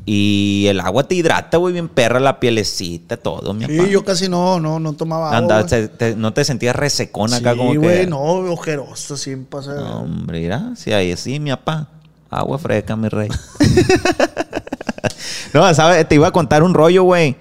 [0.07, 3.89] y el agua te hidrata, güey, bien perra, la pielecita, todo, mi Sí, papá.
[3.89, 5.39] yo casi no, no, no tomaba agua.
[5.39, 5.69] Anda, güey.
[5.69, 7.79] te- te- no te sentías resecón acá sí, como que...
[7.79, 9.77] güey, no, ojeroso, sin pasar.
[9.77, 11.89] No, hombre, mira, sí, ahí sí, mi papá.
[12.31, 13.29] Agua fresca, mi rey.
[15.55, 16.09] no, ¿sabes?
[16.09, 17.37] Te iba a contar un rollo, güey.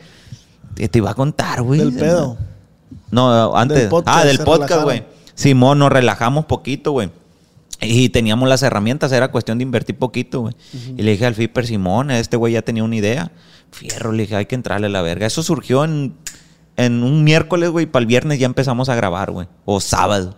[0.75, 1.79] Te iba a contar, güey.
[1.79, 2.37] Del pedo.
[3.11, 3.77] No, antes.
[3.77, 5.03] Del podcast, ah, del podcast, güey.
[5.35, 7.09] Simón, nos relajamos poquito, güey.
[7.81, 10.53] Y teníamos las herramientas, era cuestión de invertir poquito, güey.
[10.97, 13.31] Y le dije al Fiper Simón, este güey ya tenía una idea.
[13.71, 15.25] Fierro, le dije, hay que entrarle a la verga.
[15.25, 16.13] Eso surgió en,
[16.75, 19.47] en un miércoles, güey, para el viernes ya empezamos a grabar, güey.
[19.65, 20.35] O sábado.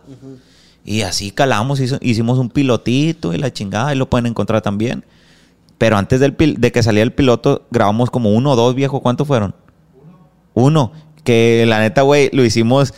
[0.85, 5.03] Y así calamos, hizo- hicimos un pilotito y la chingada, ahí lo pueden encontrar también.
[5.77, 8.99] Pero antes del pil- de que salía el piloto, grabamos como uno o dos, viejo.
[9.01, 9.55] ¿Cuántos fueron?
[10.53, 10.91] Uno.
[11.23, 12.93] Que la neta, güey, lo hicimos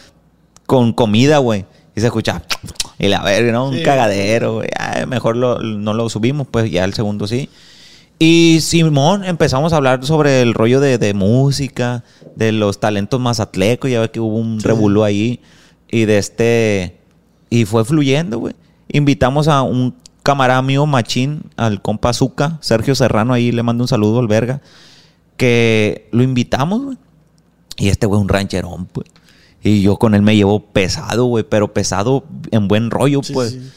[0.65, 1.65] con comida, güey.
[1.95, 2.41] Y se escucha.
[3.03, 3.67] Y la verga, ¿no?
[3.69, 4.69] Un cagadero, güey.
[4.79, 7.49] Ay, mejor lo- no lo subimos, pues ya el segundo sí.
[8.19, 12.03] Y Simón, empezamos a hablar sobre el rollo de, de música,
[12.35, 15.41] de los talentos mazatlecos, ya ves que hubo un revolú ahí.
[15.89, 16.97] Y de este.
[17.49, 18.55] Y fue fluyendo, güey.
[18.89, 23.87] Invitamos a un camarada mío, Machín, al compa Azúcar, Sergio Serrano, ahí le mando un
[23.87, 24.61] saludo al verga.
[25.37, 26.97] Que lo invitamos, güey.
[27.77, 29.07] Y este güey, un rancherón, pues.
[29.63, 33.51] Y yo con él me llevo pesado, güey, pero pesado en buen rollo, Sí, pues.
[33.51, 33.71] sí.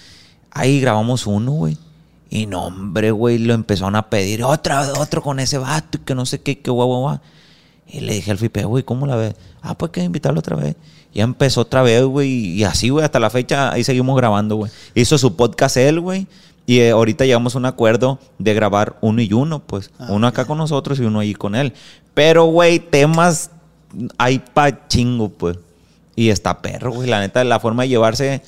[0.50, 1.76] Ahí grabamos uno, güey.
[2.28, 6.14] Y no, hombre, güey, lo empezaron a pedir otra, otro con ese vato y que
[6.14, 7.20] no sé qué, que guau, guau, guau.
[7.86, 9.34] Y le dije al Fipe, güey, ¿cómo la ves?
[9.62, 10.74] Ah, pues que invitarlo otra vez.
[11.12, 12.28] Y empezó otra vez, güey.
[12.58, 14.72] Y así, güey, hasta la fecha ahí seguimos grabando, güey.
[14.94, 16.26] Hizo su podcast él, güey.
[16.66, 19.90] Y eh, ahorita llegamos a un acuerdo de grabar uno y uno, pues.
[20.08, 21.74] uno acá con nosotros y uno ahí con él.
[22.12, 23.50] Pero, güey, temas
[24.18, 25.56] hay pa' chingo, pues.
[26.16, 27.08] Y está perro, güey.
[27.08, 28.42] La neta, la forma de llevarse.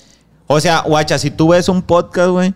[0.46, 2.54] O sea, guacha, si tú ves un podcast, güey.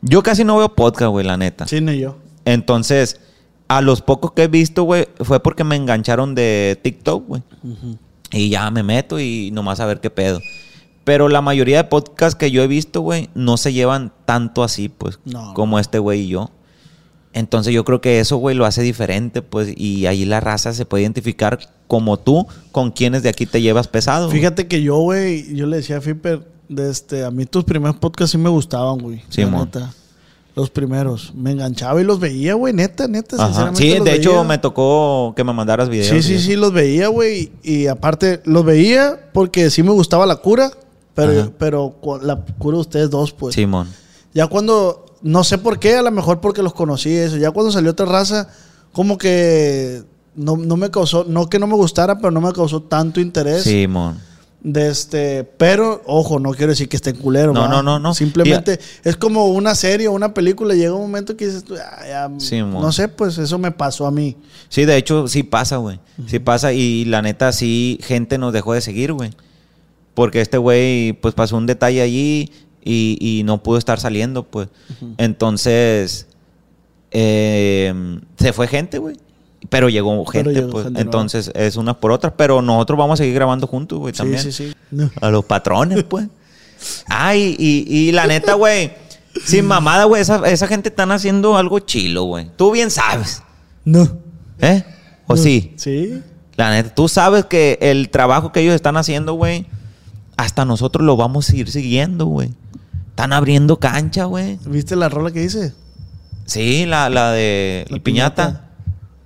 [0.00, 1.66] Yo casi no veo podcast, güey, la neta.
[1.66, 2.16] Sí, ni yo.
[2.44, 3.20] Entonces,
[3.68, 7.42] a los pocos que he visto, güey, fue porque me engancharon de TikTok, güey.
[8.30, 10.40] Y ya me meto y nomás a ver qué pedo.
[11.04, 14.88] Pero la mayoría de podcasts que yo he visto, güey, no se llevan tanto así,
[14.88, 15.52] pues, No.
[15.54, 16.50] como este güey y yo.
[17.34, 20.86] Entonces yo creo que eso, güey, lo hace diferente, pues, y ahí la raza se
[20.86, 24.26] puede identificar como tú con quienes de aquí te llevas pesado.
[24.28, 24.38] güey.
[24.38, 27.96] Fíjate que yo, güey, yo le decía a Fiper, de este, a mí tus primeros
[27.96, 29.22] podcasts sí me gustaban, güey.
[29.28, 29.92] Sí, neta.
[30.56, 31.34] Los primeros.
[31.34, 33.34] Me enganchaba y los veía, güey, neta, neta.
[33.36, 33.46] Ajá.
[33.46, 36.08] sinceramente Sí, los de hecho me tocó que me mandaras videos.
[36.08, 36.46] Sí, sí, eso.
[36.46, 37.50] sí, los veía, güey.
[37.64, 40.70] Y aparte, los veía porque sí me gustaba la cura,
[41.14, 41.50] pero, Ajá.
[41.58, 43.56] pero la cura de ustedes dos, pues.
[43.56, 43.88] Simón.
[44.32, 47.38] Ya cuando, no sé por qué, a lo mejor porque los conocí, eso.
[47.38, 48.46] Ya cuando salió otra raza,
[48.92, 50.02] como que
[50.36, 53.62] no, no me causó, no que no me gustara, pero no me causó tanto interés.
[53.62, 54.18] Simón.
[54.62, 57.52] De este, pero, ojo, no quiero decir que estén culero.
[57.54, 58.12] No, no, no, no.
[58.14, 60.74] Simplemente es como una serie o una película.
[60.74, 64.10] Llega un momento que dices, "Ah, ya, Sí, no sé, pues eso me pasó a
[64.10, 64.36] mí.
[64.68, 66.00] Sí, de hecho, sí pasa, güey.
[66.26, 69.30] Sí pasa y la neta, sí, gente nos dejó de seguir, güey.
[70.14, 72.50] Porque este güey, pues pasó un detalle allí
[72.84, 74.68] y, y no pudo estar saliendo, pues.
[75.16, 76.28] Entonces,
[77.10, 79.16] eh, se fue gente, güey.
[79.70, 80.84] Pero llegó gente, llegó pues.
[80.84, 82.34] gente Entonces, es unas por otras.
[82.36, 84.42] Pero nosotros vamos a seguir grabando juntos, güey, también.
[84.42, 84.76] Sí, sí, sí.
[84.90, 85.10] No.
[85.20, 86.28] A los patrones, pues.
[87.08, 88.92] Ay, y, y la neta, güey.
[89.44, 90.20] Sin mamada, güey.
[90.20, 92.50] Esa, esa gente están haciendo algo chilo, güey.
[92.56, 93.42] Tú bien sabes.
[93.84, 94.18] No.
[94.60, 94.84] ¿Eh?
[95.26, 95.72] ¿O sí?
[95.76, 96.22] Sí.
[96.56, 99.66] La neta, tú sabes que el trabajo que ellos están haciendo, güey,
[100.36, 102.50] hasta nosotros lo vamos a ir siguiendo, güey.
[103.14, 104.58] Están abriendo cancha, güey.
[104.66, 105.72] ¿Viste la rola que hice?
[106.46, 108.46] Sí, la, la de La piñata.
[108.48, 108.60] piñata.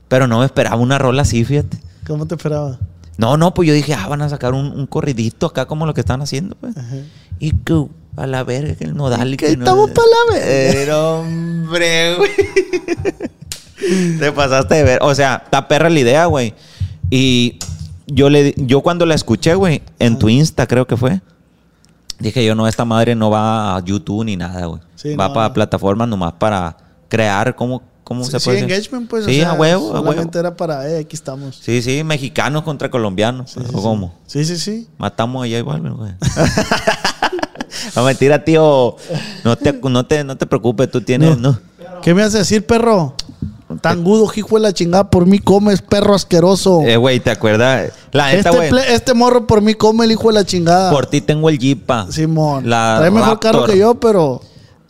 [0.08, 1.78] Pero no me esperaba una rola así, fíjate.
[2.06, 2.78] ¿Cómo te esperaba?
[3.16, 5.94] No, no, pues yo dije, ah, van a sacar un, un corridito acá como lo
[5.94, 6.76] que están haciendo, pues.
[6.76, 6.96] Ajá.
[7.40, 9.34] Y que a la verga, que el nodal.
[9.34, 11.04] y Que que no- estamos pa' la verga.
[11.04, 12.30] Hombre, güey.
[14.18, 14.98] Te pasaste de ver.
[15.02, 16.54] O sea, está perra la idea, güey.
[17.10, 17.58] Y
[18.06, 21.20] yo le yo cuando la escuché, güey, en tu Insta creo que fue.
[22.18, 24.80] Dije yo, no, esta madre no va a YouTube ni nada, güey.
[24.96, 25.54] Sí, va no, para no.
[25.54, 26.76] plataformas nomás para
[27.08, 28.72] crear cómo, cómo se Sí, puede decir?
[28.74, 29.24] engagement, pues.
[29.24, 30.30] o Sí, sea, a huevo, a huevo.
[30.34, 31.56] Era para, eh, aquí estamos.
[31.62, 33.50] Sí, sí, mexicanos contra colombianos.
[33.52, 33.82] Sí, sí, ¿O sí.
[33.84, 34.14] cómo?
[34.26, 34.88] Sí, sí, sí.
[34.98, 36.12] Matamos allá igual, güey.
[37.96, 38.96] no, mentira, tío.
[39.44, 41.38] No te, no te, no te preocupes, tú tienes.
[41.38, 41.58] No.
[42.02, 43.14] ¿Qué me hace decir, perro?
[43.82, 46.80] Tangudo, hijo de la chingada, por mí comes, perro asqueroso.
[46.82, 47.92] Eh, güey, ¿te acuerdas?
[48.12, 48.84] La neta, este, güey.
[48.88, 50.90] este morro por mí come el hijo de la chingada.
[50.90, 52.10] Por ti tengo el Jeepa.
[52.10, 52.68] Simón.
[52.68, 53.52] La Trae mejor Raptor.
[53.52, 54.40] carro que yo, pero.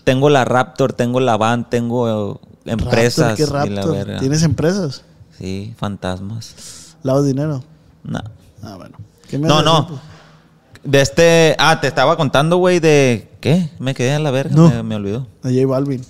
[0.04, 3.36] Tengo la Raptor, tengo la Van, tengo eh, empresas.
[3.36, 4.20] ¿qué la Raptor?
[4.20, 5.02] ¿Tienes empresas?
[5.38, 6.94] Sí, fantasmas.
[7.02, 7.62] Lavo dinero.
[8.04, 8.20] No.
[8.62, 8.96] Ah, bueno.
[9.28, 9.88] ¿Qué me No, no.
[10.84, 11.56] De este.
[11.58, 13.28] Ah, te estaba contando, güey, de.
[13.40, 13.70] ¿Qué?
[13.80, 14.54] Me quedé en la verga.
[14.54, 14.68] No.
[14.70, 15.26] Me, me olvidó.
[15.42, 16.04] De J Balvin.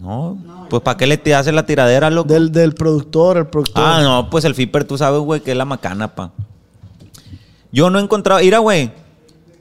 [0.00, 0.38] No.
[0.68, 2.32] Pues, ¿para qué le te hace la tiradera, loco?
[2.32, 3.82] Del, del productor, el productor.
[3.84, 6.32] Ah, no, pues el Fiper, tú sabes, güey, que es la macana, pa.
[7.72, 8.40] Yo no he encontrado.
[8.40, 8.90] Mira, güey.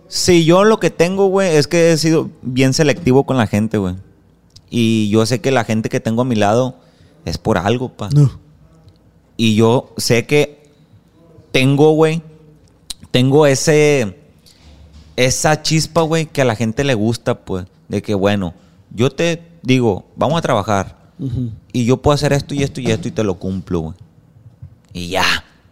[0.08, 3.78] Si yo lo que tengo, güey, es que he sido bien selectivo con la gente,
[3.78, 3.96] güey.
[4.70, 6.76] Y yo sé que la gente que tengo a mi lado
[7.26, 8.10] es por algo, pa.
[8.10, 8.40] No.
[9.38, 10.70] Y yo sé que
[11.52, 12.22] tengo, güey,
[13.12, 14.18] tengo ese,
[15.16, 17.66] esa chispa, güey, que a la gente le gusta, pues.
[17.88, 18.54] De que, bueno,
[18.92, 20.96] yo te digo, vamos a trabajar.
[21.72, 23.96] Y yo puedo hacer esto y esto y esto y te lo cumplo, güey.
[24.94, 25.26] Y ya.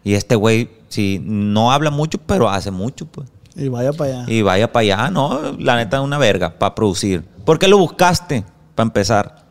[0.04, 3.30] Y este güey, sí, no habla mucho, pero hace mucho, pues.
[3.56, 4.32] Y vaya para allá.
[4.32, 7.24] Y vaya para allá, no, la neta es una verga, para producir.
[7.46, 8.44] ¿Por qué lo buscaste?
[8.76, 9.44] Para empezar.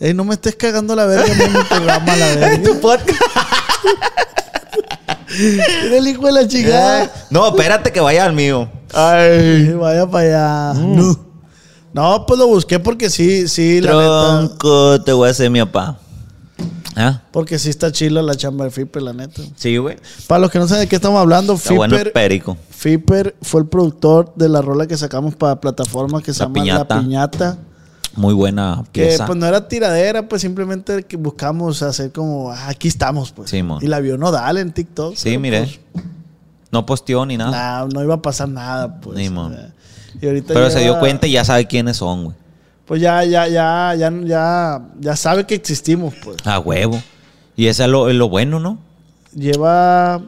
[0.00, 2.72] Ey, no me estés cagando la verga en mi programa, la verga.
[5.82, 7.12] Mira el hijo de la chingada.
[7.30, 8.70] No, espérate que vaya al mío.
[8.94, 10.80] Ay, vaya para allá.
[10.80, 10.96] Mm.
[10.96, 11.27] No.
[11.98, 15.04] No, pues lo busqué porque sí, sí, la neta.
[15.04, 15.98] Te voy a hacer mi papá.
[16.94, 17.22] ¿Ah?
[17.32, 19.42] Porque sí está chila la chamba de Fiper, la neta.
[19.56, 19.96] Sí, güey.
[20.26, 22.56] Para los que no saben de qué estamos hablando, Está bueno perico.
[22.70, 26.54] Fiper fue el productor de la rola que sacamos para plataforma que se La llama
[26.54, 26.94] Piñata.
[26.96, 27.58] La Piñata.
[28.14, 29.26] Muy buena Que pieza.
[29.26, 33.50] pues no era tiradera, pues simplemente que buscamos hacer como, ah, aquí estamos, pues.
[33.50, 35.14] Sí, y la vio Nodal en TikTok.
[35.14, 35.60] Sí, mire.
[35.92, 36.04] pues,
[36.72, 37.50] No posteó ni nada.
[37.82, 39.16] nah, no iba a pasar nada, pues.
[39.16, 39.30] Ni
[40.20, 42.36] Y ahorita pero se dio cuenta y ya sabe quiénes son, güey.
[42.86, 46.38] Pues ya, ya, ya, ya, ya, ya sabe que existimos, pues.
[46.46, 47.00] A huevo.
[47.54, 48.78] Y eso es lo, es lo bueno, ¿no?
[49.34, 50.22] Lleva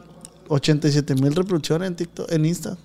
[0.47, 2.77] 87 mil reproducciones en TikTok, en Insta.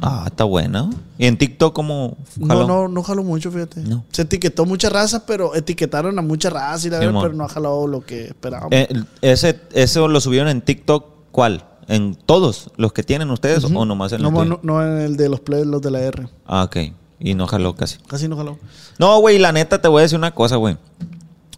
[0.00, 0.90] Ah, está buena.
[1.18, 2.16] ¿Y en TikTok cómo?
[2.36, 2.66] No, jaló?
[2.66, 3.80] no, no jaló mucho, fíjate.
[3.80, 4.04] No.
[4.12, 7.44] Se etiquetó mucha raza, pero etiquetaron a mucha raza y la Sí, verdad, pero no
[7.44, 8.72] ha jalado lo que esperábamos.
[8.72, 8.88] Eh,
[9.20, 11.64] ese, ¿Eso lo subieron en TikTok cuál?
[11.88, 15.28] ¿En todos los que tienen ustedes o nomás en no, el no, en el de
[15.28, 16.28] los play, los de la R.
[16.46, 16.76] Ah, ok.
[17.20, 17.98] Y no jaló casi.
[18.06, 18.58] Casi no jaló.
[18.98, 20.76] No, güey, la neta te voy a decir una cosa, güey.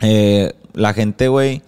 [0.00, 1.62] Eh, la gente, güey,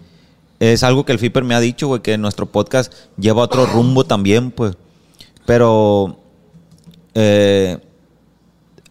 [0.59, 4.03] es algo que el FIPER me ha dicho, güey, que nuestro podcast lleva otro rumbo
[4.05, 4.75] también, pues.
[5.45, 6.17] Pero
[7.15, 7.79] eh,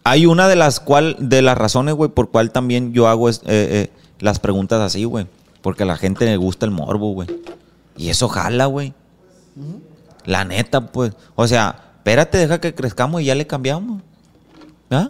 [0.03, 3.41] hay una de las cual, de las razones, güey, por cual también yo hago es-
[3.45, 5.27] eh, las preguntas así, güey.
[5.61, 7.27] Porque a la gente le gusta el morbo, güey.
[7.97, 8.93] Y eso jala, güey.
[10.25, 11.13] La neta, pues.
[11.35, 14.01] O sea, espérate, deja que crezcamos y ya le cambiamos.
[14.89, 15.09] ¿Ah?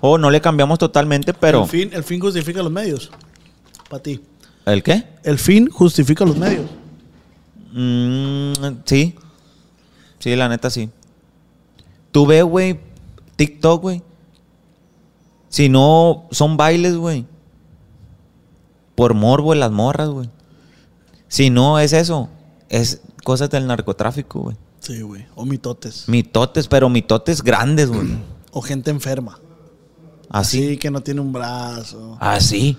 [0.00, 1.64] O no le cambiamos totalmente, pero.
[1.64, 3.10] El fin, el fin justifica los medios.
[3.88, 4.20] Para ti.
[4.64, 5.04] ¿El qué?
[5.22, 6.66] El fin justifica los medios.
[7.72, 8.52] Mm,
[8.84, 9.14] sí.
[10.18, 10.90] Sí, la neta sí.
[12.10, 12.80] Tú ves, güey,
[13.36, 14.02] TikTok, güey.
[15.48, 17.26] Si no, son bailes, güey.
[18.94, 20.30] Por morbo en las morras, güey.
[21.28, 22.28] Si no es eso,
[22.68, 24.56] es cosas del narcotráfico, güey.
[24.78, 25.26] Sí, güey.
[25.34, 26.08] O mitotes.
[26.08, 28.06] Mitotes, pero mitotes grandes, güey.
[28.52, 29.38] O gente enferma.
[30.30, 30.64] Así.
[30.64, 32.16] Así que no tiene un brazo.
[32.20, 32.78] Así.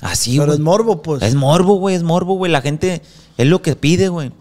[0.00, 0.56] Así, Pero güey.
[0.56, 1.22] es morbo, pues.
[1.22, 2.50] Es morbo, güey, es morbo, güey.
[2.50, 3.02] La gente
[3.36, 4.32] es lo que pide, güey.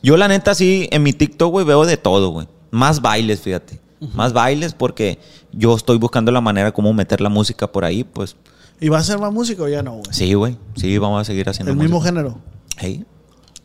[0.00, 2.46] Yo, la neta, sí, en mi TikTok, güey, veo de todo, güey.
[2.70, 3.80] Más bailes, fíjate.
[4.14, 5.18] Más bailes porque
[5.52, 8.36] yo estoy buscando la manera como meter la música por ahí, pues.
[8.80, 10.04] ¿Y va a ser más música o ya no, güey?
[10.12, 10.56] Sí, güey.
[10.76, 12.38] Sí, vamos a seguir haciendo El mismo género.
[12.80, 13.04] Sí.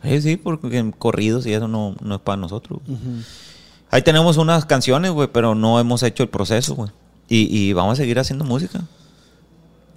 [0.04, 2.80] Sí, sí, porque en corridos y eso no, no es para nosotros.
[3.89, 6.89] Ahí tenemos unas canciones, güey, pero no hemos hecho el proceso, güey.
[7.30, 8.82] Y, y vamos a seguir haciendo música.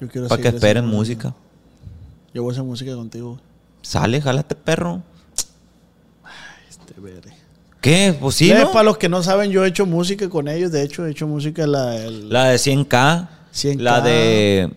[0.00, 1.34] Yo quiero Para que esperen música.
[2.32, 3.40] Yo voy a hacer música contigo, güey.
[3.82, 5.02] Sale, jálate, perro.
[6.68, 7.32] Este verga.
[7.80, 8.16] ¿Qué?
[8.18, 8.70] Pues sí, ¿no?
[8.72, 10.72] Para los que no saben, yo he hecho música con ellos.
[10.72, 13.28] De hecho, he hecho música la, el- La de 100K.
[13.54, 13.76] 100K.
[13.80, 14.70] La de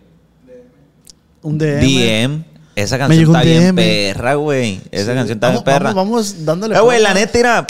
[1.42, 1.80] un DM.
[1.80, 2.44] DM.
[2.76, 4.80] Esa canción está bien perra, güey.
[4.90, 5.16] Esa Sí.
[5.16, 5.92] canción está vamos, bien perra.
[5.92, 6.04] Vamos,
[6.34, 6.76] vamos dándole.
[6.76, 7.66] Eh, güey, la neta, era.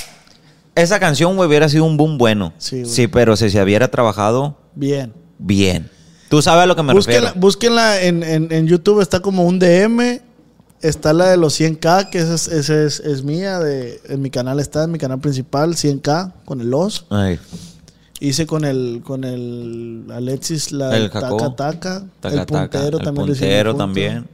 [0.75, 2.53] Esa canción, güey, hubiera sido un boom bueno.
[2.59, 5.13] Sí, Sí, pero si se hubiera trabajado Bien.
[5.39, 5.91] bien.
[6.29, 7.41] Tú sabes a lo que me Búsquenla, refiero.
[7.41, 10.21] búsquenla en, en, en YouTube, está como un DM.
[10.81, 13.59] Está la de los 100K, que esa es, esa es, es mía.
[13.59, 17.05] De, en mi canal está, en mi canal principal, 100K, con el los.
[17.11, 17.39] Ay,
[18.23, 22.03] Hice con el, con el Alexis la El taca taca.
[22.25, 22.99] el puntero.
[22.99, 24.29] El también puntero también.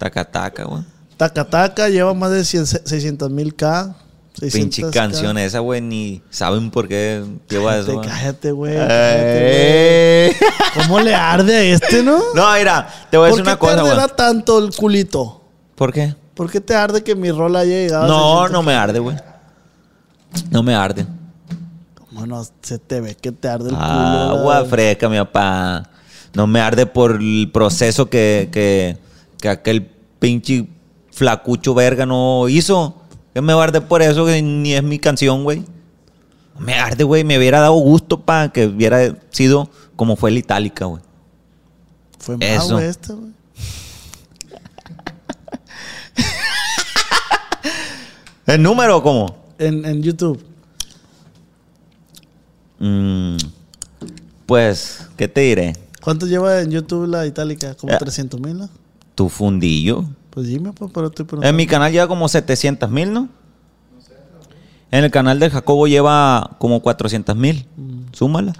[0.00, 0.82] Taca, taca, güey.
[1.18, 3.94] Taca taca lleva más de 100 600 mil K.
[4.38, 4.90] 600 Pinche K.
[4.90, 8.00] canción esa, güey, ni saben por qué lleva eso.
[8.00, 8.74] Cállate, güey.
[8.74, 9.52] cállate, güey.
[9.54, 10.36] Eh.
[10.74, 12.18] ¿Cómo le arde a este, no?
[12.34, 13.92] No, mira, te voy a ¿Por decir qué una cosa, te güey.
[13.92, 15.42] arderá tanto el culito?
[15.74, 16.14] ¿Por qué?
[16.34, 18.52] ¿Por qué te arde que mi rola haya llegado a No, 600?
[18.52, 19.16] no me arde, güey.
[20.50, 21.06] No me arde.
[22.12, 24.38] Bueno, se te ve que te arde el Ah, culo.
[24.40, 25.90] agua fresca, mi papá.
[26.32, 28.96] No me arde por el proceso que, que,
[29.40, 29.86] que aquel
[30.18, 30.68] pinche
[31.10, 32.96] flacucho verga no hizo.
[33.34, 35.64] Que me va a arder por eso, que ni es mi canción, güey.
[36.58, 37.24] Me arde, güey.
[37.24, 41.02] Me hubiera dado gusto para que hubiera sido como fue la itálica, güey.
[42.18, 43.30] Fue güey, esta, güey.
[48.46, 49.36] ¿El número o cómo?
[49.58, 50.42] En, en YouTube.
[52.78, 53.36] Mm,
[54.46, 55.76] pues, ¿qué te diré?
[56.02, 57.74] ¿Cuánto lleva en YouTube la itálica?
[57.74, 57.96] ¿Como Eh.
[57.98, 58.68] 300 mil, no?
[59.20, 60.06] Tu fundillo.
[60.30, 63.28] Pues dime, pues, pero estoy En mi canal lleva como 700 mil, ¿no?
[64.90, 67.66] En el canal del Jacobo lleva como 400 mil.
[68.12, 68.54] Súmala.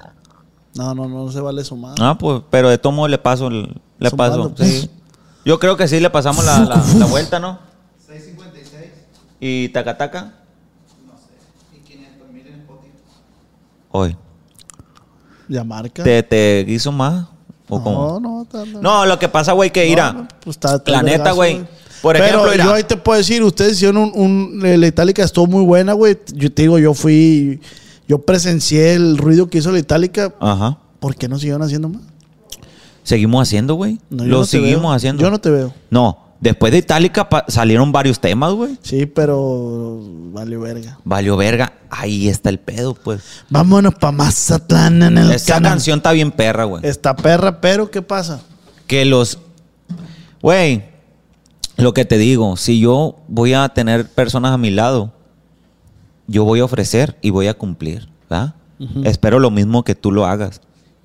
[0.75, 1.95] No, no, no se vale sumar.
[1.99, 4.55] Ah, pues, pero de todo modo le paso, el- le Sumando, paso.
[4.55, 4.81] pues.
[4.83, 4.91] Sí.
[5.47, 7.59] Yo creo que sí le pasamos la, la- la vuelta, ¿no?
[8.07, 8.85] 656.
[9.41, 10.35] ¿Y Tacataca?
[11.07, 11.79] No sé.
[11.79, 12.93] ¿Y 500 mil en Spotify?
[13.93, 14.15] Hoy.
[15.49, 16.03] Ya marca.
[16.05, 17.29] ¿Te, te hizo más?
[17.71, 18.21] ¿O cómo?
[18.21, 20.13] no, no, está- No, lo que pasa, güey, que irá.
[20.13, 21.65] No, no, pues está- está la neta, güey.
[22.03, 22.65] Por Pero ejemplo, irá.
[22.65, 26.19] yo ahí te puedo decir, ustedes hicieron un, un- la itálica estuvo muy buena, güey.
[26.35, 27.61] Yo te digo, yo fui,
[28.09, 30.35] Yo presencié el ruido que hizo la Itálica.
[30.41, 30.79] Ajá.
[30.99, 32.03] ¿Por qué no siguieron haciendo más?
[33.05, 34.01] Seguimos haciendo, güey.
[34.11, 34.93] No, Lo no seguimos veo.
[34.93, 35.23] haciendo.
[35.23, 35.73] Yo no te veo.
[35.91, 38.79] No, después de Itálica pa- salieron varios temas, güey.
[38.83, 40.01] Sí, pero
[40.33, 40.99] vale verga.
[41.05, 41.73] Valió verga.
[41.91, 43.23] Ahí está el pedo, pues.
[43.51, 45.73] Vámonos para Mazatlán en el Esa canal.
[45.73, 46.85] canción está bien perra, güey.
[46.87, 48.41] Está perra, pero ¿qué pasa?
[48.87, 49.39] Que los.
[50.43, 50.85] Güey,
[51.77, 55.13] lo que te digo, si yo voy a tener personas a mi lado,
[56.27, 58.55] yo voy a ofrecer y voy a cumplir, ¿verdad?
[59.05, 60.63] Espero lo mismo que tú lo hagas.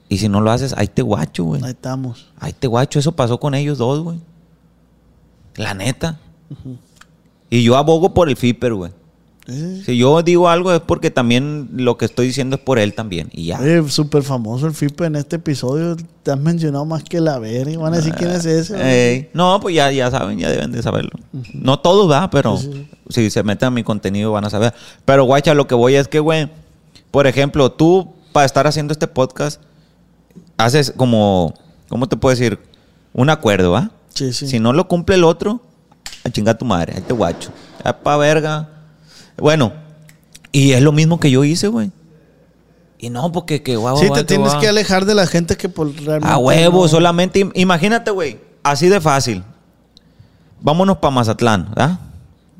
[0.08, 1.64] Y si no lo haces, ahí te guacho, güey.
[1.64, 2.28] Ahí estamos.
[2.40, 3.00] Ahí te guacho.
[3.00, 4.20] Eso pasó con ellos dos, güey.
[5.56, 6.20] La neta.
[7.50, 8.92] Y yo abogo por el FIPER, güey.
[9.48, 9.84] Sí.
[9.86, 13.30] Si yo digo algo es porque también lo que estoy diciendo es por él también.
[13.32, 13.60] Y ya.
[13.60, 15.96] Oye, súper famoso el FIPE en este episodio.
[16.24, 17.78] Te has mencionado más que la verga.
[17.78, 18.76] Van a decir quién es ese.
[18.76, 21.12] Ey, no, pues ya, ya saben, ya deben de saberlo.
[21.54, 22.30] No todos, ¿verdad?
[22.32, 22.58] Pero
[23.10, 24.74] si se meten a mi contenido van a saber.
[25.06, 26.50] Pero, guacha, lo que voy es que, güey,
[27.12, 29.62] por ejemplo, tú para estar haciendo este podcast,
[30.58, 31.54] haces como,
[31.88, 32.60] ¿cómo te puedo decir?
[33.14, 33.92] Un acuerdo, ¿va?
[34.16, 34.48] Sí, sí.
[34.48, 35.62] Si no lo cumple el otro,
[36.24, 37.52] a chingar tu madre, ahí te guacho.
[37.84, 38.70] Ya pa' verga.
[39.38, 39.74] Bueno,
[40.52, 41.92] y es lo mismo que yo hice, güey.
[42.98, 44.62] Y no, porque que guau, Sí, guau, te tienes guau.
[44.62, 46.28] que alejar de la gente que por realmente.
[46.34, 47.42] A huevo, no- solamente.
[47.46, 48.40] im- Imagínate, güey.
[48.64, 49.44] Así de fácil.
[50.62, 52.00] Vámonos para Mazatlán, ¿verdad?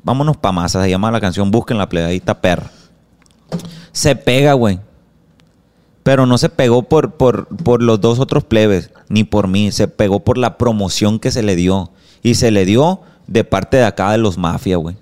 [0.04, 0.82] Vámonos para Maza.
[0.84, 2.70] Se llama la canción Busquen la plegadita perra.
[3.92, 4.78] Se pega, güey.
[6.06, 9.72] Pero no se pegó por, por, por los dos otros plebes, ni por mí.
[9.72, 11.90] Se pegó por la promoción que se le dio.
[12.22, 14.94] Y se le dio de parte de acá de los mafias, güey.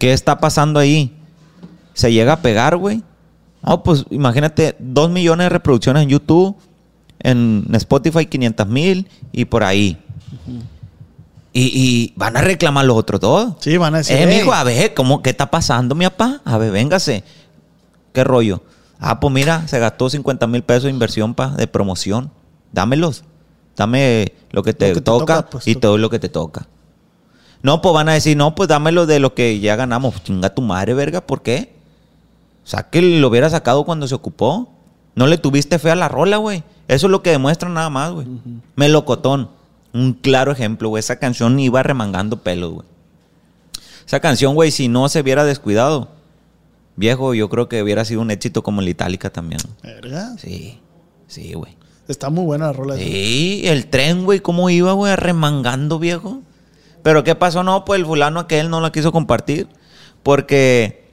[0.00, 1.12] ¿Qué está pasando ahí?
[1.92, 3.04] ¿Se llega a pegar, güey?
[3.64, 6.56] No, pues imagínate, dos millones de reproducciones en YouTube,
[7.20, 9.96] en Spotify 500 mil y por ahí.
[11.52, 13.52] y, y van a reclamar los otros dos.
[13.60, 14.16] Sí, van a decir.
[14.16, 16.40] Eh, "Ey, mijo, a ver, ¿cómo, ¿qué está pasando, mi papá?
[16.44, 17.22] A ver, véngase.
[18.12, 18.60] ¿Qué rollo?
[19.06, 22.30] Ah, pues mira, se gastó 50 mil pesos de inversión pa, de promoción.
[22.72, 23.22] Dámelos.
[23.76, 26.30] Dame lo que te, Lo que te toca, toca, pues, y todo lo que te
[26.30, 26.66] toca.
[27.60, 30.22] No, pues van a decir, no, pues dámelo de lo que ya ganamos.
[30.22, 31.74] Chinga tu madre, verga, ¿por qué?
[32.64, 34.70] O sea, que lo hubiera sacado cuando se ocupó.
[35.14, 36.62] No le tuviste fe a la rola, güey.
[36.88, 38.26] Eso es lo que demuestra nada más, güey.
[38.74, 39.50] Melocotón.
[39.92, 41.00] Un claro ejemplo, güey.
[41.00, 42.86] Esa canción iba remangando pelos, güey.
[44.06, 46.08] Esa canción, güey, si no se hubiera descuidado,
[46.96, 49.60] viejo, yo creo que hubiera sido un éxito como la Itálica también.
[49.82, 50.36] Verga.
[50.38, 50.80] Sí,
[51.26, 51.76] sí, güey.
[52.08, 52.94] Está muy buena la rola.
[52.96, 53.04] esa.
[53.04, 56.40] Sí, el tren, güey, cómo iba, güey, remangando, viejo.
[57.02, 57.62] Pero ¿qué pasó?
[57.62, 59.68] No, pues el fulano aquel no la quiso compartir.
[60.22, 61.10] Porque,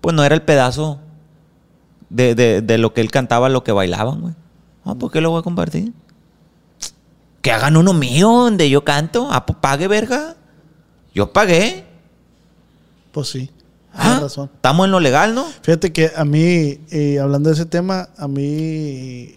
[0.00, 1.00] pues no era el pedazo
[2.10, 4.34] de, de- de lo que él cantaba, lo que bailaban, güey.
[4.84, 5.92] Ah, ¿por qué lo voy a compartir?
[7.42, 9.28] Que hagan uno mío donde yo canto.
[9.30, 10.36] Ah, pues pague, verga.
[11.14, 11.84] Yo pagué.
[13.12, 13.50] Pues sí.
[13.96, 14.50] Ah, razón.
[14.54, 15.44] Estamos en lo legal, ¿no?
[15.62, 19.36] Fíjate que a mí, eh, hablando de ese tema, a mí,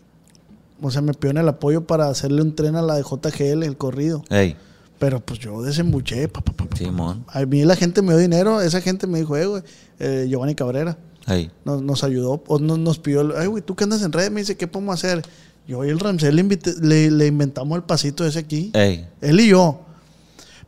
[0.81, 3.77] o sea, me pidieron el apoyo para hacerle un tren a la de JGL, el
[3.77, 4.23] corrido.
[4.29, 4.55] Ey,
[4.99, 6.27] Pero pues yo desembuché.
[6.27, 6.77] pa, pa, pa, pa, pa.
[6.77, 7.23] Simón.
[7.27, 9.63] A mí la gente me dio dinero, esa gente me dijo, eh, güey,
[9.99, 10.97] eh, Giovanni Cabrera
[11.27, 11.51] Ey.
[11.65, 14.39] nos, nos ayudó, o nos, nos pidió, ay, güey, tú que andas en redes, me
[14.41, 15.23] dice, ¿qué podemos hacer?
[15.67, 18.71] Yo y el Ramsey le, invité- le, le inventamos el pasito ese aquí.
[18.73, 19.05] Ey.
[19.21, 19.81] Él y yo.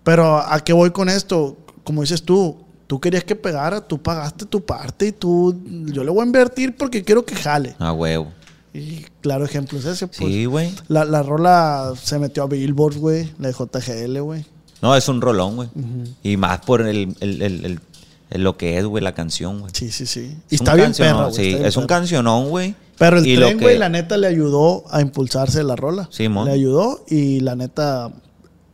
[0.04, 1.58] Pero ¿a qué voy con esto?
[1.84, 2.58] Como dices tú,
[2.90, 5.56] tú querías que pegara, tú pagaste tu parte y tú,
[5.94, 7.76] yo le voy a invertir porque quiero que jale.
[7.78, 8.32] A huevo.
[8.74, 10.08] Y claro ejemplo es ese.
[10.08, 10.72] Pues, Sí, güey.
[10.88, 14.44] la, la rola se metió a Billboard, güey, la de JGL, güey.
[14.82, 15.70] No, es un rolón, güey.
[16.24, 17.80] Y más por el, el- el-
[18.32, 19.72] el- lo que es, güey, la canción, güey.
[19.76, 20.36] Sí, sí, sí.
[20.50, 21.32] Y está bien perra.
[21.32, 22.74] Sí, está bien es un cancionón, güey.
[22.98, 26.08] Pero el Y tren, que- güey, la neta le ayudó a impulsarse la rola.
[26.12, 26.46] Simón.
[26.46, 28.12] Le ayudó y la neta.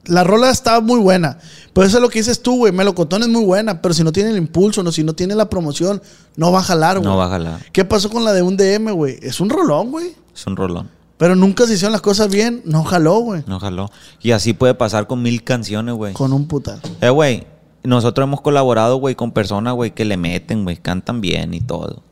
[0.05, 1.39] La rola estaba muy buena.
[1.73, 2.71] Pero eso es lo que dices tú, güey.
[2.71, 3.81] Melocotón es muy buena.
[3.81, 6.01] Pero si no tiene el impulso, no, si no tiene la promoción,
[6.35, 7.09] no va a jalar, güey.
[7.09, 7.59] No va a jalar.
[7.71, 9.17] ¿Qué pasó con la de un DM, güey?
[9.21, 10.13] Es un rolón, güey.
[10.33, 10.89] Es un rolón.
[11.17, 12.61] Pero nunca se hicieron las cosas bien.
[12.65, 13.43] No jaló, güey.
[13.47, 13.89] No jaló.
[14.21, 16.13] Y así puede pasar con mil canciones, güey.
[16.13, 16.79] Con un putal.
[17.01, 17.47] Eh, güey,
[17.83, 22.03] nosotros hemos colaborado, güey, con personas, güey, que le meten, güey, cantan bien y todo.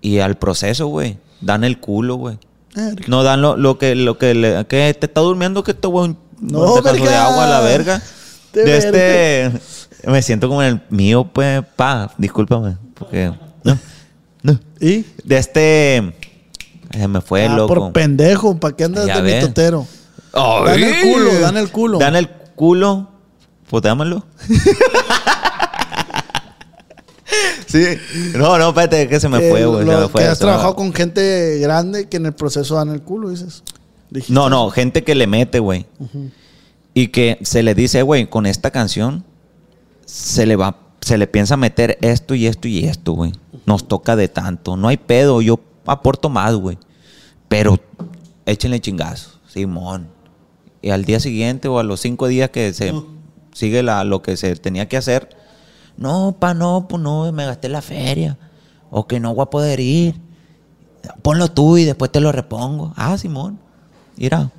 [0.00, 2.38] Y al proceso, güey, dan el culo, güey.
[2.74, 3.04] Verga.
[3.08, 6.16] No dan lo, lo que, lo que le, que te está durmiendo, que te voy
[6.40, 7.26] No, un tazo de verga.
[7.26, 8.02] agua a la verga.
[8.52, 9.52] De De, este,
[10.10, 13.32] me siento como en el mío, pues, pa, discúlpame, porque,
[13.64, 13.78] no,
[14.42, 14.60] no.
[14.80, 15.04] ¿Y?
[15.24, 16.14] De este,
[16.92, 17.74] se me fue, Ah, loco.
[17.74, 18.58] por pendejo.
[18.58, 19.42] ¿Para qué andas Ya de ves.
[19.42, 19.86] mitotero?
[20.32, 20.64] Ay.
[20.80, 21.98] Dan el culo, dan el culo.
[21.98, 23.10] Dan el culo.
[23.68, 24.24] Pues dámelo.
[27.66, 27.84] sí.
[28.34, 29.86] No, no, espérate, que se me Que fue, güey.
[29.86, 30.22] Se me fue.
[30.22, 33.62] que has trabajado con gente grande que en el proceso dan el culo, dices.
[34.28, 35.86] No, no, gente que le mete, güey.
[36.94, 39.24] Y que se le dice, güey, con esta canción
[40.06, 43.32] se le va, se le piensa meter esto y esto y esto, güey.
[43.66, 44.76] Nos toca de tanto.
[44.76, 46.78] No hay pedo, yo aporto más, güey.
[47.48, 47.78] Pero
[48.46, 50.08] échenle chingazo, Simón.
[50.82, 52.92] Y al día siguiente o a los cinco días que se
[53.52, 55.30] sigue lo que se tenía que hacer,
[55.96, 58.38] no, pa, no, pues no, me gasté la feria.
[58.90, 60.20] O que no voy a poder ir.
[61.22, 62.92] Ponlo tú y después te lo repongo.
[62.96, 63.58] Ah, Simón
[64.16, 64.50] mira,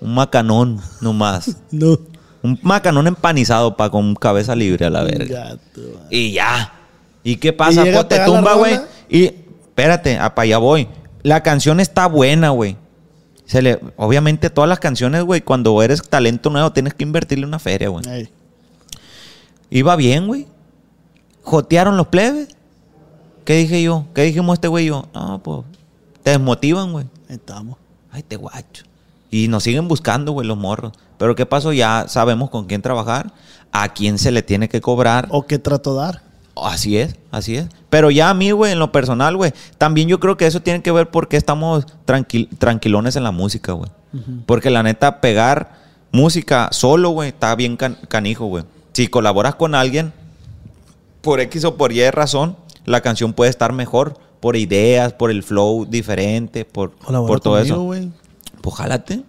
[0.00, 1.56] un macanón nomás.
[1.70, 1.98] no.
[2.42, 5.44] Un macanón empanizado, pa, con cabeza libre a la verga.
[5.44, 5.80] Gato,
[6.10, 6.74] y ya.
[7.22, 7.88] ¿Y qué pasa?
[7.88, 8.78] ¿Y pues te tumba, güey.
[9.08, 10.88] Y espérate, para allá voy.
[11.22, 12.76] La canción está buena, güey.
[13.46, 17.58] Se le, obviamente todas las canciones, güey, cuando eres talento nuevo tienes que invertirle una
[17.58, 18.28] feria, güey.
[19.70, 20.46] Iba bien, güey.
[21.42, 22.48] Jotearon los plebes.
[23.44, 24.06] ¿Qué dije yo?
[24.14, 25.08] ¿Qué dijimos este güey yo?
[25.14, 25.64] No, pues
[26.22, 27.06] te desmotivan, güey.
[27.28, 27.76] Estamos
[28.14, 28.84] ay, te guacho.
[29.30, 30.92] Y nos siguen buscando, güey, los morros.
[31.18, 31.72] Pero ¿qué pasó?
[31.72, 33.32] Ya sabemos con quién trabajar,
[33.72, 35.26] a quién se le tiene que cobrar.
[35.30, 36.22] O qué trato dar.
[36.56, 37.66] Así es, así es.
[37.90, 40.82] Pero ya a mí, güey, en lo personal, güey, también yo creo que eso tiene
[40.82, 41.84] que ver porque estamos
[42.58, 43.90] tranquilones en la música, güey.
[44.46, 45.72] Porque la neta, pegar
[46.12, 48.64] música solo, güey, está bien canijo, güey.
[48.92, 50.12] Si colaboras con alguien,
[51.22, 55.42] por X o por Y razón, la canción puede estar mejor por ideas, por el
[55.42, 57.82] flow diferente, por, por todo eso.
[57.82, 58.12] Wey.
[58.60, 59.22] Pues jálate.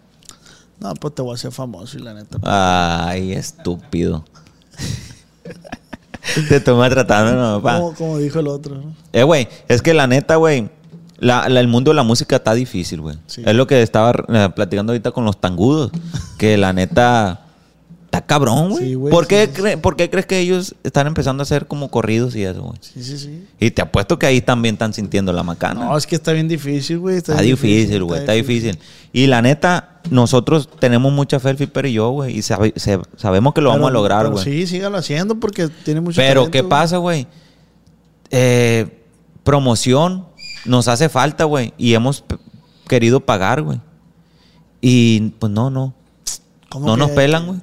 [0.77, 2.37] No, pues te voy a hacer famoso y la neta.
[2.37, 2.51] Pues.
[2.53, 4.25] Ay, estúpido.
[6.49, 7.95] te toma tratando, no, papá.
[7.95, 8.75] Como, dijo el otro.
[8.75, 8.93] ¿no?
[9.13, 10.69] Eh, güey, es que la neta, güey,
[11.19, 13.15] la, el mundo de la música está difícil, güey.
[13.37, 15.91] Es lo que estaba eh, platicando ahorita con los tangudos.
[16.37, 17.44] Que la neta
[18.05, 18.85] Está cabrón, güey.
[18.85, 22.35] Sí, güey ¿Por, qué ¿Por qué crees que ellos están empezando a hacer como corridos
[22.35, 22.77] y eso, güey?
[22.79, 23.47] Sí, sí, sí.
[23.59, 25.85] Y te apuesto que ahí también están sintiendo la macana.
[25.85, 27.17] No, es que está bien difícil, güey.
[27.17, 28.21] Está, difícil, güey.
[28.21, 28.79] Está, difícil.
[29.11, 32.37] Y la neta, nosotros tenemos mucha fe, el Fipper y yo, güey.
[32.37, 34.43] Y sabemos que lo vamos a lograr, güey.
[34.43, 37.27] Sí, sígalo haciendo porque tiene mucho Pero, ¿qué pasa, güey?
[38.31, 39.03] Eh,
[39.43, 40.25] promoción
[40.65, 41.73] nos hace falta, güey.
[41.77, 42.23] Y hemos
[42.87, 43.79] querido pagar, güey.
[44.79, 45.93] Y pues no, no.
[46.79, 47.59] no nos pelan, güey.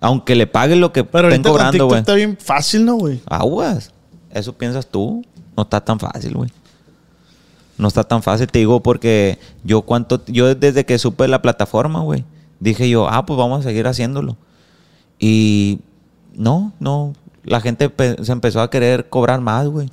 [0.00, 2.00] Aunque le paguen lo que Pero estén cobrando, güey.
[2.00, 3.20] está bien fácil, ¿no, güey?
[3.26, 3.92] Aguas.
[4.30, 5.24] Eso piensas tú.
[5.56, 6.50] No está tan fácil, güey.
[7.76, 12.00] No está tan fácil, te digo, porque yo cuánto, yo desde que supe la plataforma,
[12.00, 12.24] güey,
[12.60, 14.36] dije yo, ah, pues vamos a seguir haciéndolo.
[15.18, 15.80] Y
[16.34, 17.90] no, no, la gente
[18.22, 19.90] se empezó a querer cobrar más, güey.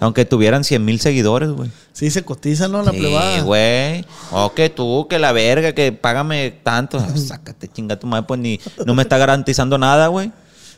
[0.00, 1.70] Aunque tuvieran 100 mil seguidores, güey.
[1.92, 2.82] Sí, se cotizan, ¿no?
[2.82, 4.04] La sí, güey.
[4.30, 6.98] O que tú, que la verga, que págame tanto.
[6.98, 10.30] Ah, sácate, chinga tu madre, pues ni, no me está garantizando nada, güey.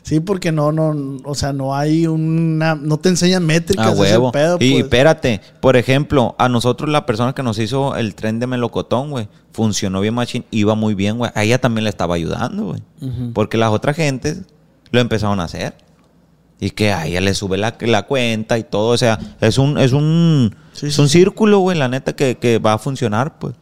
[0.03, 3.87] Sí, porque no, no, o sea, no hay una, no te enseñan métricas.
[3.87, 4.31] Ah, huevo.
[4.31, 4.67] Pedo, pues.
[4.67, 9.11] Y espérate, por ejemplo, a nosotros la persona que nos hizo el tren de melocotón,
[9.11, 11.31] güey, funcionó bien machín, iba muy bien, güey.
[11.35, 12.81] A ella también le estaba ayudando, güey.
[13.33, 14.41] Porque las otras gentes
[14.89, 15.75] lo empezaron a hacer
[16.61, 18.89] y que a ella le sube la, la cuenta y todo.
[18.89, 22.73] O sea, es un, es un, es un círculo, güey, la neta, que, que va
[22.73, 23.55] a funcionar, pues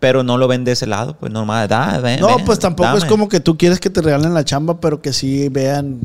[0.00, 3.28] pero no lo ven de ese lado, pues normal, da, No, pues tampoco es como
[3.28, 6.00] que tú quieres que te regalen la chamba, pero que sí vean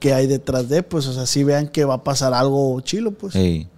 [0.00, 3.12] qué hay detrás de, pues, o sea, sí vean que va a pasar algo chilo,
[3.12, 3.34] pues.
[3.34, 3.68] Sí.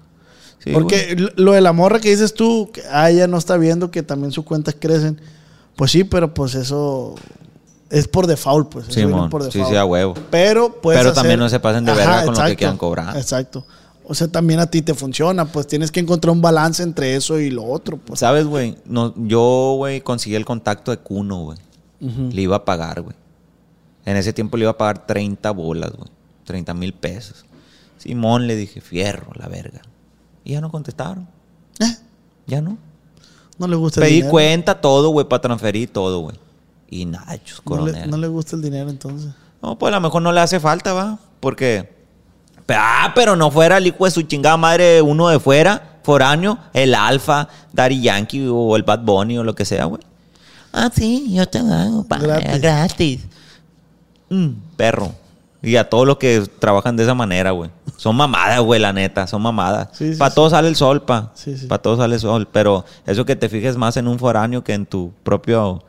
[0.73, 4.33] Porque lo de la morra que dices tú, ah, ella no está viendo que también
[4.33, 5.21] sus cuentas crecen.
[5.77, 7.15] Pues sí, pero pues eso
[7.93, 8.87] es por default, pues.
[8.89, 9.53] Sí, por default.
[9.53, 10.15] sí, sí, a huevo.
[10.31, 13.17] Pero, Pero también no se pasen de verga con exacto, lo que quieran cobrar.
[13.19, 13.67] Exacto.
[14.05, 17.39] O sea, también a ti te funciona, pues tienes que encontrar un balance entre eso
[17.39, 17.99] y lo otro.
[17.99, 18.19] Pues.
[18.21, 18.79] ¿Sabes, güey?
[18.87, 21.59] No, yo, güey, conseguí el contacto de Cuno, güey.
[22.01, 23.15] Le iba a pagar, güey.
[24.05, 26.11] En ese tiempo le iba a pagar 30 bolas, güey.
[26.45, 27.45] 30 mil pesos.
[27.99, 29.83] Simón le dije, fierro, la verga.
[30.45, 31.29] Y ya no contestaron.
[31.79, 31.95] ¿Eh?
[32.47, 32.79] Ya no.
[33.59, 36.37] No le gusta Pedí el cuenta, todo, güey, para transferir todo, güey
[36.93, 38.11] y nachos, coronel.
[38.11, 39.31] ¿No le, gusta el dinero entonces?
[39.63, 41.19] No, pues a lo mejor no le hace falta, va.
[41.41, 41.91] Porque.
[42.69, 46.95] Ah, pero no fuera el hijo de su chingada madre, uno de fuera, foráneo, el
[46.95, 50.03] Alfa, Daddy Yankee o el Bad Bunny o lo que sea, güey.
[50.73, 52.19] Ah, sí, yo te hago, pa.
[52.19, 52.61] Gratis.
[52.61, 53.21] gratis.
[54.29, 55.13] Mm, perro.
[55.63, 57.71] Y a todos los que trabajan de esa manera, güey.
[57.97, 59.89] Son mamadas, güey, la neta, son mamadas.
[59.93, 60.35] Sí, sí, para sí.
[60.35, 61.33] todos sale el sol, pa.
[61.69, 62.49] Para todos sale el sol.
[62.51, 65.85] Pero eso que te fijes más en un foráneo que en tu propio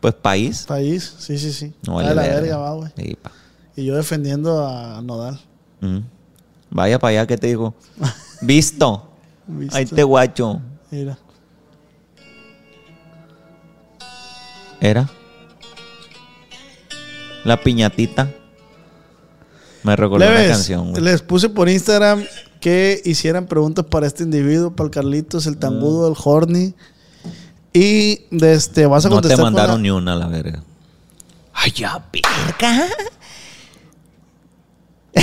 [0.00, 0.64] pues país.
[0.66, 1.74] País, sí, sí, sí.
[1.86, 2.90] No vale la, verga, va, güey.
[3.76, 5.40] Y yo defendiendo a Nodal.
[6.70, 7.74] Vaya para allá que te digo.
[8.40, 9.10] Visto.
[9.46, 9.76] Visto.
[9.76, 10.60] Ahí te guacho.
[10.90, 11.18] Mira.
[14.80, 15.08] Era.
[17.44, 18.32] La piñatita.
[19.82, 20.90] Me recordó la canción.
[20.90, 21.02] Güey.
[21.02, 22.24] Les puse por Instagram
[22.60, 26.12] que hicieran preguntas para este individuo, para el Carlitos, el Tambudo, mm.
[26.12, 26.74] el Horny.
[27.78, 29.38] Y este, vas a contestar.
[29.38, 30.60] No te mandaron ni una, la verga.
[31.52, 32.88] Ay, ya, verga.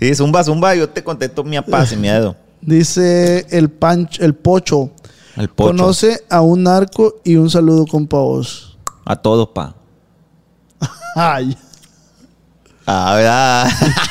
[0.00, 2.34] sí, zumba, zumba, yo te contesto mi papá sin miedo.
[2.62, 4.92] Dice el pancho, el pocho.
[5.36, 5.68] El pocho.
[5.68, 8.78] Conoce a un narco y un saludo, compa vos.
[9.04, 9.74] A todos, pa.
[11.16, 11.54] Ay.
[12.86, 13.68] Ah, ¿verdad?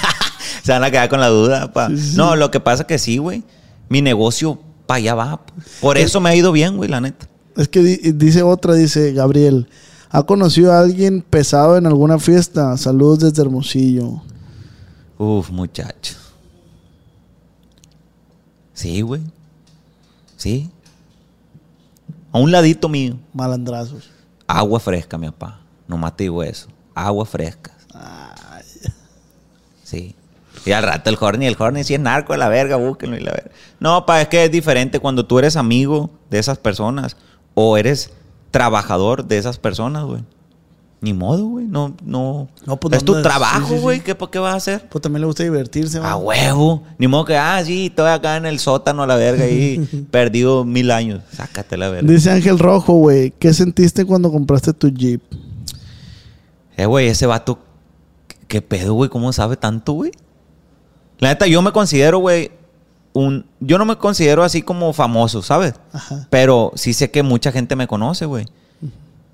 [0.64, 1.89] Se van a quedar con la duda, pa.
[1.89, 3.43] No, lo que pasa es que sí, güey.
[3.88, 4.60] Mi negocio
[4.90, 5.38] pa' allá va.
[5.38, 5.54] pa.
[5.82, 7.28] Por eso me ha ido bien, güey, la neta.
[7.56, 9.68] Es que di- dice otra, dice Gabriel.
[10.10, 12.76] ¿Ha conocido a alguien pesado en alguna fiesta?
[12.78, 14.24] Saludos desde Hermosillo.
[15.20, 16.16] Uf, muchacho.
[18.74, 19.22] Sí, güey.
[20.38, 20.72] Sí.
[22.32, 23.20] A un ladito mío.
[23.34, 24.10] Malandrazos.
[24.48, 25.60] Agua fresca, mi papá.
[25.88, 26.68] Nomás te digo eso.
[26.96, 27.72] Agua fresca.
[29.84, 30.16] Sí.
[30.66, 33.22] Y al rato el Horny, el Horny sí es narco de la verga, búsquenlo y
[33.22, 33.51] la verga.
[33.80, 37.16] No, pa, es que es diferente cuando tú eres amigo de esas personas
[37.53, 38.12] o eres
[38.51, 40.22] trabajador de esas personas, güey.
[41.01, 41.66] Ni modo, güey.
[41.66, 42.49] No, no.
[42.66, 43.82] No, pues, es tu trabajo, Sí, sí, sí.
[43.82, 43.99] güey.
[44.01, 44.89] ¿Qué, ¿Qué vas a hacer?
[44.89, 46.18] Pues también le gusta divertirse, A man.
[46.22, 46.84] huevo.
[46.97, 49.78] Ni modo que, ah, sí, estoy acá en el sótano a la verga y
[50.12, 51.22] perdido mil años.
[51.32, 52.12] Sácate la verga.
[52.12, 53.32] Dice Ángel Rojo, güey.
[53.32, 55.22] ¿Qué sentiste cuando compraste tu Jeep?
[56.76, 57.60] Eh, güey, ese vato,
[58.49, 59.10] ¿qué pedo, güey?
[59.10, 60.12] ¿Cómo sabe tanto, güey?
[61.20, 62.52] La neta, yo me considero, güey,
[63.14, 63.46] un...
[63.60, 65.74] Yo no me considero así como famoso, ¿sabes?
[65.94, 66.28] Ajá.
[66.30, 68.46] Pero sí sé que mucha gente me conoce, güey.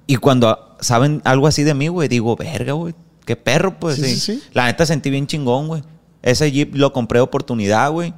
[0.08, 2.94] Y cuando saben algo así de mí, güey, digo, verga, güey.
[3.26, 4.20] Qué perro, pues Sí, sí.
[4.20, 4.44] sí.
[4.54, 5.84] La neta sentí bien chingón, güey.
[6.22, 8.14] Ese Jeep lo compré de oportunidad, güey.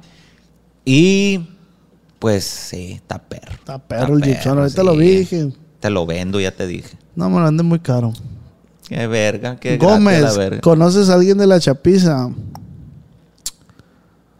[0.84, 1.46] Y
[2.18, 3.52] pues sí, está perro.
[3.52, 4.58] Está perro el Jeepson.
[4.58, 5.52] Ahorita lo vi, dije.
[5.80, 6.96] Te lo vendo, ya te dije.
[7.14, 8.12] No, me lo venden muy caro.
[8.88, 10.60] Qué verga, qué gracia Gómez, la verga.
[10.62, 12.30] ¿conoces a alguien de la chapiza?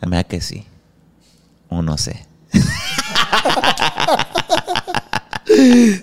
[0.07, 0.65] Me da que sí.
[1.69, 2.27] O no sé.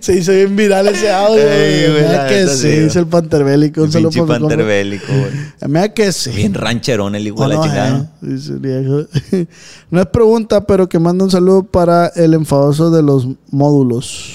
[0.01, 1.41] Se hizo bien viral ese audio.
[1.41, 2.03] Ey, güey.
[2.03, 3.83] la que sí, dice el panterbélico.
[3.83, 4.55] Un saludo Pinche para mi compa.
[4.55, 5.93] panther bélico, güey.
[5.93, 6.31] Que sí.
[6.31, 9.47] Bien rancherón el hijo ¿O de la eh?
[9.91, 14.33] No es pregunta, pero que manda un saludo para el enfadoso de los módulos.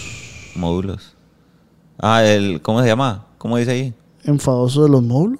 [0.55, 1.15] Módulos.
[1.99, 2.63] Ah, el...
[2.63, 3.27] ¿Cómo se llama?
[3.37, 3.95] ¿Cómo dice ahí?
[4.25, 5.39] ¿Enfadoso de los módulos?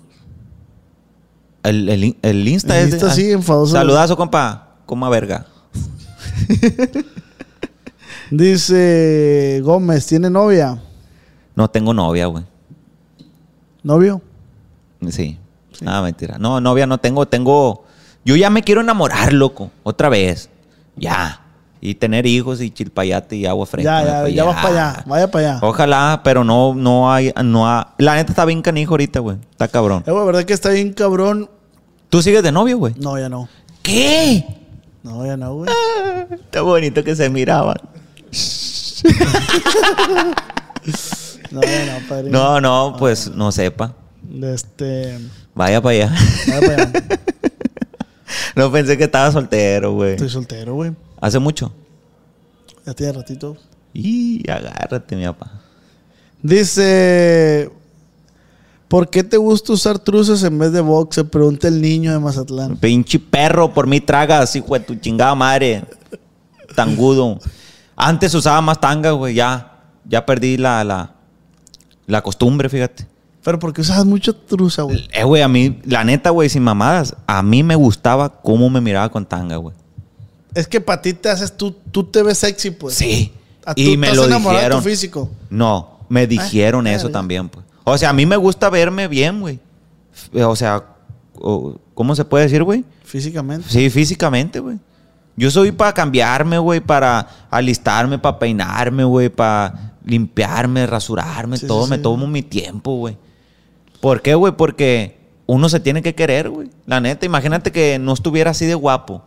[1.63, 2.95] El, el, el Insta El es...
[2.95, 3.73] Insta ah, sí, enfadoso.
[3.73, 4.77] Saludazo, compa.
[4.87, 5.47] Coma verga.
[8.31, 10.81] Dice Gómez, ¿tiene novia?
[11.55, 12.45] No tengo novia, güey.
[13.83, 14.23] ¿Novio?
[15.09, 15.39] Sí.
[15.85, 16.39] Ah, mentira.
[16.39, 17.27] No, novia no tengo.
[17.27, 17.85] Tengo...
[18.25, 19.71] Yo ya me quiero enamorar, loco.
[19.83, 20.51] Otra vez.
[20.97, 21.41] Ya.
[21.83, 24.03] Y tener hijos y chilpayate y agua fresca.
[24.03, 25.05] Ya, ya, pues ya vas para allá.
[25.07, 25.67] Vaya para allá.
[25.67, 27.65] Ojalá, pero no, no hay, no
[27.97, 29.39] La neta está bien canijo ahorita, güey.
[29.51, 30.05] Está cabrón.
[30.07, 31.49] Eh, güey, ¿verdad que está bien cabrón?
[32.11, 32.93] ¿Tú sigues de novio, güey?
[32.99, 33.49] No, ya no.
[33.83, 34.45] ¿Qué?
[35.03, 35.71] No, ya no, güey.
[36.31, 37.77] Está bonito que se miraban.
[41.51, 42.31] No, ya no, padre.
[42.31, 43.93] No, no, pues no sepa.
[44.41, 45.19] Este.
[45.55, 46.15] Vaya para allá.
[46.47, 46.93] Vaya para allá.
[48.55, 50.13] no pensé que estaba soltero, güey.
[50.13, 50.93] Estoy soltero, güey.
[51.21, 51.73] ¿Hace mucho?
[52.87, 53.57] Ya tiene ratito.
[53.93, 55.61] Y agárrate, mi papá.
[56.43, 57.71] Dice.
[58.89, 61.15] ¿Por qué te gusta usar truzas en vez de box?
[61.15, 62.77] Se pregunta el niño de Mazatlán.
[62.77, 65.85] Pinche perro, por mí tragas, hijo de tu chingada madre.
[66.75, 67.39] Tangudo.
[67.95, 69.79] Antes usaba más tanga, güey, ya.
[70.05, 71.15] Ya perdí la, la,
[72.07, 73.07] la costumbre, fíjate.
[73.45, 75.09] Pero ¿por qué usas mucho truza, güey?
[75.13, 78.81] Eh, güey, a mí, la neta, güey, sin mamadas, a mí me gustaba cómo me
[78.81, 79.75] miraba con tanga, güey.
[80.55, 82.95] Es que para ti te haces, tú, tú te ves sexy, pues.
[82.95, 83.33] Sí.
[83.65, 84.83] A tú Y me lo enamorado de dijeron.
[84.83, 85.31] tu físico.
[85.49, 87.13] No, me dijeron ah, eso ya.
[87.13, 87.65] también, pues.
[87.85, 89.59] O sea, a mí me gusta verme bien, güey.
[90.35, 90.85] O sea,
[91.95, 92.85] ¿cómo se puede decir, güey?
[93.05, 93.69] Físicamente.
[93.69, 94.79] Sí, físicamente, güey.
[95.37, 101.85] Yo soy para cambiarme, güey, para alistarme, para peinarme, güey, para limpiarme, rasurarme, Sí, todo.
[101.85, 102.03] sí, me sí.
[102.03, 103.17] tomo mi tiempo, güey.
[104.01, 104.53] ¿Por qué, güey?
[104.57, 106.69] Porque uno se tiene que querer, güey.
[106.87, 109.23] La neta, imagínate que no estuviera así de guapo.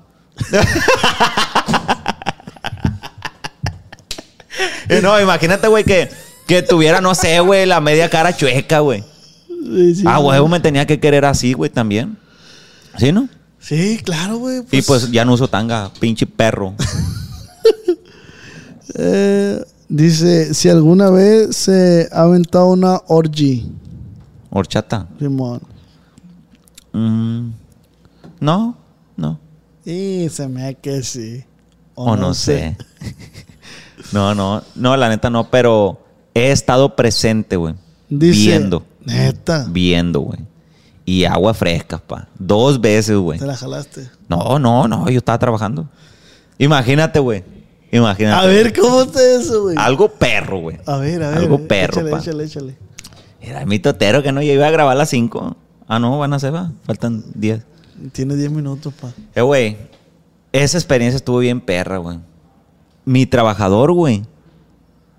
[4.90, 6.10] Eh, no, imagínate, güey, que,
[6.46, 9.04] que tuviera, no sé, güey, la media cara chueca, güey.
[9.48, 10.48] Sí, sí, ah, güey.
[10.48, 12.18] me tenía que querer así, güey, también.
[12.98, 13.28] ¿Sí, no?
[13.60, 14.62] Sí, claro, güey.
[14.72, 16.74] y pues ya no uso tanga, pinche perro.
[18.96, 19.60] Eh,
[19.90, 23.66] dice, si alguna vez se ha aventado una orgy,
[24.56, 25.08] Horchata.
[25.18, 25.62] Simón.
[26.92, 27.50] Mm,
[28.40, 28.78] no,
[29.18, 29.40] no.
[29.86, 31.44] Y se me da que sí.
[31.96, 32.78] O, no, sé.
[34.12, 34.64] no, no.
[34.76, 36.00] No, la neta no, pero
[36.34, 37.76] he estado presente, güey.
[38.10, 38.86] Viendo.
[39.06, 39.66] Neta.
[39.70, 40.40] Viendo, güey.
[41.06, 42.28] Y agua fresca, pa.
[42.40, 43.40] Dos veces, güey.
[43.40, 44.10] Te la jalaste.
[44.30, 45.10] No, no, no.
[45.10, 45.90] Yo estaba trabajando.
[46.58, 47.44] Imagínate, güey.
[47.92, 48.46] Imagínate.
[48.46, 49.76] A ver, ¿cómo está eso, güey?
[49.78, 50.78] Algo perro, güey.
[50.86, 51.38] A ver, a ver.
[51.40, 52.20] Algo eh, perro, échale, pa.
[52.20, 52.78] échale, échale.
[53.42, 55.58] Era mi totero que no, yo iba a grabar a las 5.
[55.88, 56.72] Ah, no, van a ser, va.
[56.86, 57.62] Faltan 10.
[58.12, 59.12] Tiene 10 minutos, pa.
[59.34, 59.78] Eh, güey.
[60.52, 62.20] Esa experiencia estuvo bien perra, güey.
[63.06, 64.24] Mi trabajador, güey.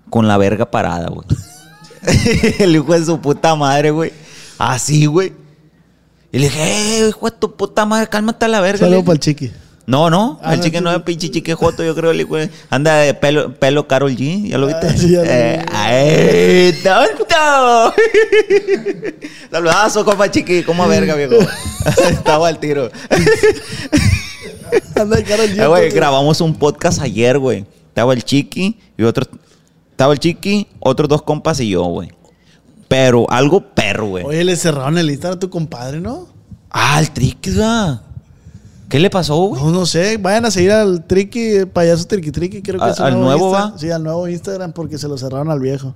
[0.09, 1.27] Con la verga parada, güey.
[2.59, 4.13] el hijo de su puta madre, güey.
[4.57, 5.33] Así, güey.
[6.31, 8.79] Y le dije, eh, hijo de tu puta madre, cálmate a la verga.
[8.79, 9.51] Saludos para el chiqui.
[9.87, 13.13] No, no, Ah, el chique no es pinche chique joto, yo creo, de- Anda de
[13.13, 14.87] pelo, pelo Carol G, ¿ya lo viste?
[14.87, 15.21] Ah, sí, ya.
[15.23, 17.93] Eh, ¡Ay, tonto!
[19.51, 21.35] Saludazo, compa chiqui, como verga, viejo.
[22.09, 22.89] Estaba al tiro.
[24.95, 27.65] Anda cara al Eh, güey, grabamos un podcast ayer, güey.
[27.89, 29.25] Estaba el chiqui y otro...
[29.91, 32.11] Estaba el chiqui, otros dos compas y yo, güey.
[32.87, 34.25] Pero algo perro, güey.
[34.25, 36.27] Oye, le cerraron el Instagram a tu compadre, ¿no?
[36.69, 37.99] Ah, el triqui, güey.
[38.89, 39.61] ¿Qué le pasó, güey?
[39.61, 40.17] No, no sé.
[40.17, 42.61] Vayan a seguir al Triqui, el payaso Triqui Triqui.
[42.61, 43.77] Creo que ¿Al- es su al nuevo Insta- va?
[43.79, 45.95] Sí, al nuevo Instagram porque se lo cerraron al viejo.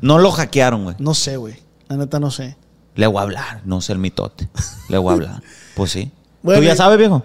[0.00, 0.96] No lo hackearon, güey.
[0.98, 1.56] No sé, güey.
[1.88, 2.56] La neta no sé.
[2.94, 4.48] Le voy a hablar, no sé el mitote.
[4.88, 5.42] Le voy a hablar.
[5.76, 6.10] Pues sí.
[6.42, 7.22] Bueno, ¿Tú ya sabes, viejo?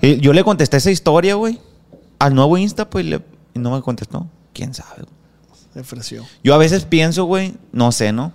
[0.00, 1.60] Y yo le contesté esa historia, güey.
[2.18, 3.22] Al nuevo Insta, pues, le-
[3.54, 4.26] y no me contestó.
[4.52, 5.02] ¿Quién sabe?
[5.02, 5.08] güey?
[5.74, 6.24] Se ofreció.
[6.44, 8.32] Yo a veces pienso, güey, no sé, ¿no?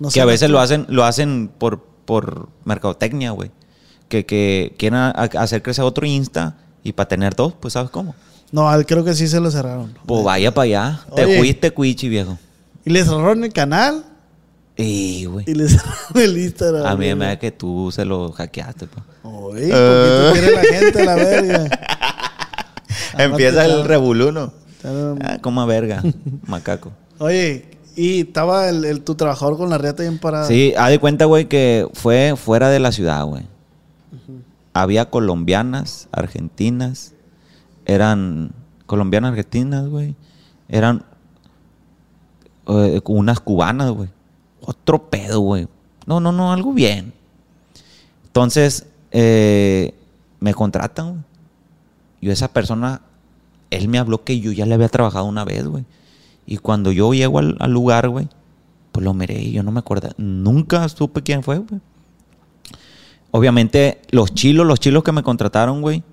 [0.00, 3.50] No que sé, a veces lo hacen, lo hacen por, por mercadotecnia, güey.
[4.08, 7.90] Que, que quieren a- a- hacer crecer otro Insta y para tener dos, pues, ¿sabes
[7.90, 8.14] cómo?
[8.52, 9.94] No, creo que sí se lo cerraron.
[10.06, 11.00] Pues vaya para allá.
[11.10, 11.24] Oye.
[11.26, 12.38] Te fuiste, cuichi, viejo.
[12.84, 14.04] Y le cerraron el canal
[14.76, 15.44] Y, güey.
[15.48, 16.86] y le cerraron el Instagram.
[16.86, 19.04] A mí me da que tú se lo hackeaste, pues.
[19.24, 21.68] Oye, poquito quiere la gente la verga.
[23.18, 24.52] Empieza el revoluno.
[24.84, 26.02] Ah, como verga,
[26.46, 26.92] macaco.
[27.18, 27.64] Oye,
[27.96, 30.46] y estaba el, el- tu trabajador con la riata bien parada.
[30.46, 33.44] Sí, haz de cuenta, güey, que fue fuera de la ciudad, güey.
[34.74, 37.14] Había colombianas, argentinas,
[37.86, 38.52] eran
[38.86, 40.16] colombianas, argentinas, güey.
[40.68, 41.04] Eran
[42.66, 44.08] eh, unas cubanas, güey.
[44.60, 45.68] Otro pedo, güey.
[46.06, 47.12] No, no, no, algo bien.
[48.26, 49.94] Entonces, eh,
[50.40, 51.24] me contratan, güey.
[52.20, 53.02] Yo esa persona,
[53.70, 55.84] él me habló que yo ya le había trabajado una vez, güey.
[56.46, 58.28] Y cuando yo llego al, al lugar, güey,
[58.92, 60.10] pues lo miré y yo no me acuerdo.
[60.16, 61.80] Nunca supe quién fue, güey.
[63.36, 66.04] Obviamente, los chilos, los chilos que me contrataron, güey,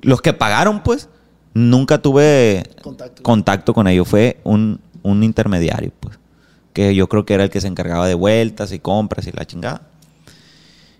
[0.00, 1.10] los que pagaron, pues,
[1.52, 3.22] nunca tuve Contacto.
[3.22, 4.08] contacto con ellos.
[4.08, 6.18] Fue un, un intermediario, pues,
[6.72, 9.44] que yo creo que era el que se encargaba de vueltas y compras y la
[9.44, 9.82] chingada.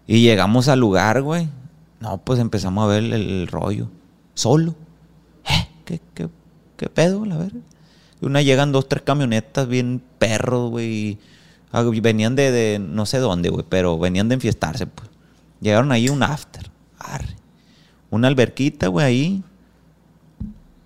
[0.06, 1.48] Y llegamos al lugar, güey.
[2.00, 3.88] No, pues empezamos a ver el, el rollo.
[4.34, 4.74] Solo.
[5.46, 5.68] ¿Eh?
[5.86, 6.28] ¿Qué, qué,
[6.76, 7.60] qué pedo, la verga?
[8.20, 11.16] Y una llegan dos, tres camionetas bien perros, güey.
[11.72, 15.05] ah, Venían de, de no sé dónde, güey, pero venían de enfiestarse, pues.
[15.60, 16.70] Llegaron ahí un after.
[16.98, 17.36] Arre.
[18.10, 19.42] Una alberquita, güey, ahí.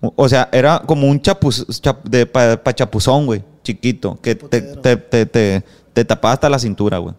[0.01, 4.61] O- sea, era como un chapuz, chap- de pa, pa chapuzón, güey, chiquito, que te,
[4.61, 5.63] te, te, te-
[5.93, 7.13] te tapaba hasta la cintura, güey.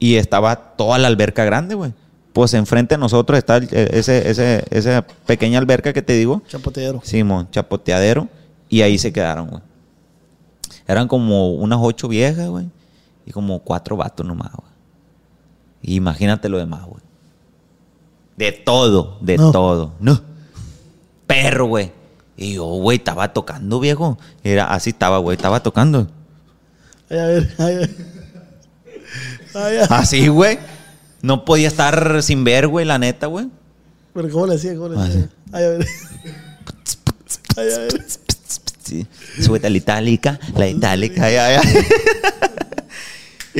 [0.00, 1.92] Y estaba toda la alberca grande, güey.
[2.32, 6.42] Pues enfrente de nosotros está eh, ese, ese, esa pequeña alberca que te digo.
[6.48, 7.00] Chapoteadero.
[7.04, 8.28] Simón, chapoteadero.
[8.68, 9.62] Y ahí se quedaron, güey.
[10.86, 12.68] Eran como unas ocho viejas, güey.
[13.26, 14.67] Y como cuatro vatos nomás, güey.
[15.82, 17.02] Imagínate lo demás, güey.
[18.36, 19.50] De todo, de No.
[19.52, 19.92] todo.
[20.00, 20.20] No.
[21.26, 21.92] Perro, güey.
[22.36, 24.18] Y yo, güey, estaba tocando, viejo.
[24.44, 25.36] Era así estaba, güey.
[25.36, 26.08] Estaba tocando.
[27.10, 27.96] Ay, a ver, ay, a ver.
[29.54, 30.58] Ay, a- Así, güey.
[31.22, 33.48] No podía estar sin ver, güey, la neta, güey.
[34.14, 34.74] Pero ¿cómo le hacía?
[34.76, 35.28] ¿Cómo le Ah, hacía?
[35.52, 35.86] Ay, a ver.
[37.56, 38.06] Ay, a ver.
[38.84, 39.06] Sí.
[39.40, 41.62] Súbete la itálica, la itálica, ya, ya.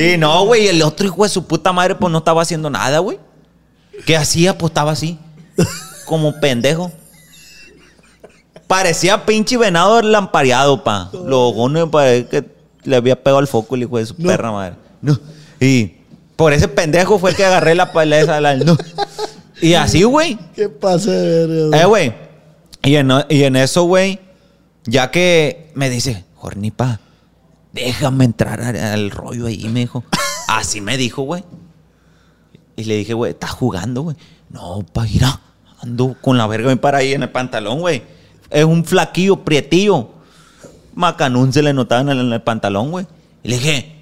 [0.01, 2.99] Y no, güey, el otro hijo de su puta madre, pues no estaba haciendo nada,
[2.99, 3.19] güey.
[4.05, 4.57] ¿Qué hacía?
[4.57, 5.17] Pues estaba así,
[6.05, 6.91] como pendejo.
[8.67, 11.09] Parecía pinche venado lampareado, pa.
[11.11, 12.45] Los ojos me parece que
[12.83, 14.27] le había pegado al foco el hijo de su No.
[14.29, 14.75] perra madre.
[15.01, 15.19] No.
[15.59, 15.93] Y
[16.35, 18.39] por ese pendejo fue que agarré la paleza.
[18.39, 18.77] La, no.
[19.61, 20.37] Y así, güey.
[20.55, 21.81] ¿Qué pasa de verga?
[21.81, 22.13] Eh, güey.
[22.83, 24.19] Y en, y en eso, güey,
[24.85, 26.99] ya que me dice, Jornipa,
[27.71, 30.03] déjame entrar al, rollo ahí, me dijo.
[30.47, 31.43] Así me dijo, güey.
[32.75, 34.15] Y le dije, güey, ¿estás jugando, güey?
[34.49, 35.39] No, pa, mira,
[35.81, 38.03] ando con la verga bien para ahí en el pantalón, güey.
[38.49, 40.09] Es un flaquillo, prietillo.
[40.95, 43.05] Macanún se le notaba en el, en el pantalón, güey.
[43.43, 43.95] Y le dije,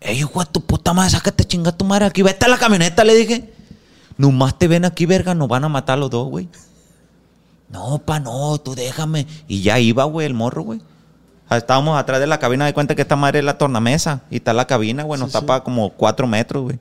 [0.00, 2.22] ey, hijo de tu puta madre, sácate chinga tu madre aquí.
[2.22, 3.52] Vete a la camioneta, le dije.
[4.16, 6.48] Nomás te ven aquí, verga, nos van a matar los dos, güey.
[7.70, 9.26] No, pa, no, tú déjame.
[9.48, 10.80] Y ya iba, güey, el morro, güey.
[11.52, 14.22] Ah, Estábamos atrás de la cabina, de cuenta que esta madre es la tornamesa.
[14.30, 16.78] Y está la cabina, güey, nos tapa como cuatro metros, güey.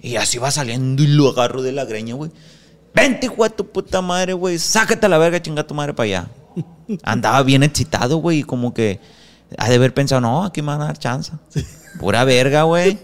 [0.00, 2.30] Y así va saliendo y lo agarro de la greña, güey.
[2.94, 4.58] Vente, hijo de tu puta madre, güey.
[4.58, 6.26] Sácate a la verga, chinga tu madre para allá.
[7.02, 9.00] Andaba bien excitado, güey, y como que
[9.58, 11.32] Ha de haber pensado, no, aquí me van a dar chance.
[11.98, 12.98] Pura verga, güey.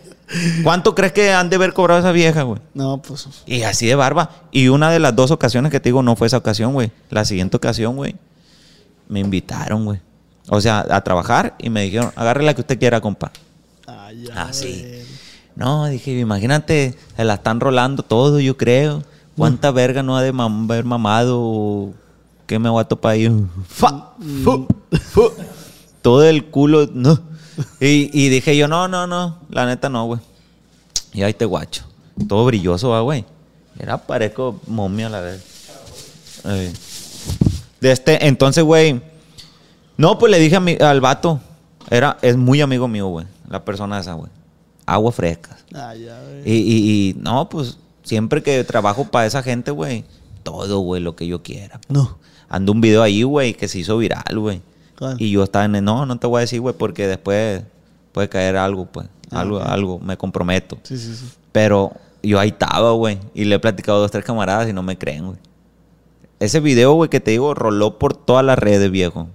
[0.63, 2.61] ¿Cuánto crees que han de haber cobrado esa vieja, güey?
[2.75, 3.27] No, pues.
[3.47, 4.31] Y así de barba.
[4.53, 6.93] Y una de las dos ocasiones que te digo no fue esa ocasión, güey.
[7.11, 8.15] La siguiente ocasión, güey,
[9.09, 10.01] me invitaron, güey.
[10.53, 13.31] O sea, a trabajar y me dijeron, agarre la que usted quiera, compa.
[13.87, 14.85] Ay, ya, Ah, sí.
[14.87, 15.01] güey.
[15.55, 19.03] No, dije, imagínate, se la están rolando todo, yo creo.
[19.37, 21.93] ¿Cuánta verga no ha de mam- haber mamado?
[22.47, 23.31] ¿Qué me voy a topar ahí?
[23.69, 24.13] Fa,
[24.45, 24.67] fu,
[25.13, 25.31] fu.
[26.03, 27.19] Todo el culo, no.
[27.79, 30.21] Y, y dije yo, no, no, no, la neta no, güey.
[31.13, 31.85] Y ahí te guacho.
[32.29, 33.25] Todo brilloso, va, güey.
[33.79, 35.43] Era parezco momia la vez.
[36.45, 36.73] Eh.
[37.81, 39.01] De este, entonces, güey.
[40.01, 41.41] No, pues le dije a mi, al vato.
[41.91, 43.27] Era, es muy amigo mío, güey.
[43.51, 44.31] La persona esa, güey.
[44.87, 45.59] Agua fresca.
[45.69, 46.43] Ya, güey.
[46.47, 50.07] Y, y, y, no, pues siempre que trabajo para esa gente, güey.
[50.43, 51.83] Todo, güey, lo que yo quiera.
[51.91, 52.17] No.
[52.49, 54.63] Ando un video ahí, güey, que se hizo viral, güey.
[55.19, 57.63] Y yo estaba en el, no, no te voy a decir, güey, porque después
[58.13, 59.07] puede caer algo, pues.
[59.31, 60.79] Ah, Algo, algo, me comprometo.
[60.83, 61.27] Sí, sí, sí.
[61.53, 61.93] Pero
[62.23, 63.19] yo ahí estaba, güey.
[63.35, 65.39] Y le he platicado a dos, tres camaradas y no me creen, güey.
[66.39, 69.29] Ese video, güey, que te digo, roló por todas las redes, viejo.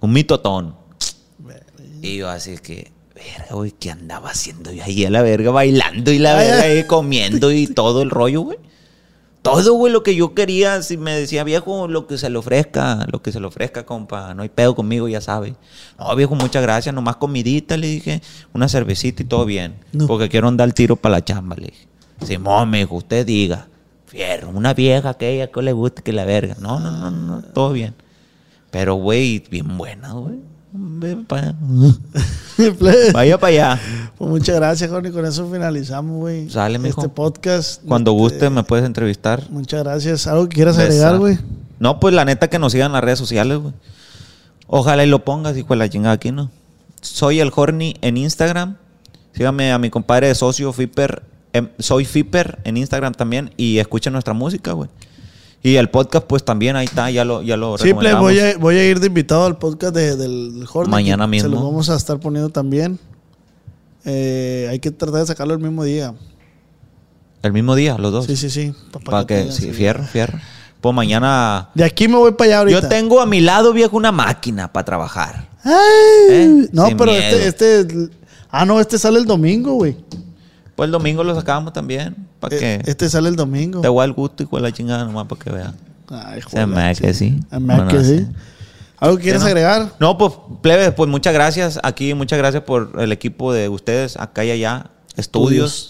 [0.00, 0.74] Un mitotón.
[2.02, 6.10] Y yo así que, verga, güey, ¿qué andaba haciendo yo ahí a la verga bailando
[6.10, 8.58] y la verga ahí comiendo y todo el rollo, güey?
[9.42, 13.06] Todo, güey, lo que yo quería, si me decía, viejo, lo que se le ofrezca,
[13.10, 15.54] lo que se le ofrezca, compa, no hay pedo conmigo, ya sabe.
[15.98, 18.20] No, viejo, muchas gracias, nomás comidita, le dije,
[18.52, 19.76] una cervecita y todo bien.
[19.92, 20.06] No.
[20.06, 21.88] Porque quiero andar el tiro para la chamba, le dije.
[22.22, 23.68] Simón, me dijo, usted diga,
[24.04, 26.56] fierro, una vieja aquella que le guste que la verga.
[26.60, 27.94] No, no, no, no, todo bien.
[28.70, 30.36] Pero, güey, bien buena, güey.
[31.30, 31.54] Allá.
[33.12, 33.80] Vaya para allá.
[34.16, 35.10] Pues muchas gracias, Jorge.
[35.10, 36.48] Con eso finalizamos, güey.
[36.48, 37.00] Sale, mijo.
[37.00, 37.82] Este podcast.
[37.86, 39.50] Cuando Este, guste me puedes entrevistar.
[39.50, 40.26] Muchas gracias.
[40.26, 41.38] ¿Algo que quieras agregar, güey?
[41.78, 43.74] No, pues la neta que nos sigan en las redes sociales, güey.
[44.66, 46.50] Ojalá y lo pongas, hijo de la chingada aquí, ¿no?
[47.00, 48.76] Soy el Horny en Instagram.
[49.32, 51.22] Síganme a mi compadre de socio Fipper.
[51.52, 53.50] em, soy Fipper en Instagram también.
[53.56, 54.88] Y escuchen nuestra música, güey.
[55.62, 58.22] Y el podcast, pues también ahí está, ya lo, ya lo Simple, recomendamos.
[58.22, 60.90] voy a, voy a ir de invitado al podcast de- del, Hornet.
[60.90, 61.48] Mañana Se mismo.
[61.50, 62.98] lo vamos a estar poniendo también.
[64.04, 66.14] Eh, hay que tratar de sacarlo el mismo día.
[67.42, 68.26] El mismo día, los dos.
[68.26, 68.72] Sí, sí, sí.
[68.90, 69.72] pa- pa Para que, tengas, sí, sí.
[69.72, 70.38] fierro, fierro.
[70.80, 71.68] Pues mañana.
[71.74, 72.80] De aquí me voy para allá ahorita.
[72.80, 75.48] Yo tengo a mi lado, viejo, una máquina para trabajar.
[75.62, 75.72] Ay,
[76.30, 76.68] ¿Eh?
[76.72, 77.22] No, Sin pero miedo.
[77.38, 78.08] este, este.
[78.50, 79.94] Ah, no, este sale el domingo, güey.
[80.80, 82.16] Pues el domingo lo sacamos también.
[82.38, 83.82] Para Eh, que Este sale el domingo.
[83.82, 85.76] te voy al gusto y con la chingada nomás para que vean.
[86.08, 87.38] Ay, Se me joder, que sí.
[87.50, 88.26] Se me Bueno, que sí.
[88.98, 89.92] ¿Algo que quieres agregar?
[90.00, 91.78] No, pues, plebe, pues muchas gracias.
[91.82, 94.86] Aquí, muchas gracias por el equipo de ustedes, acá y allá.
[95.18, 95.20] Estudios.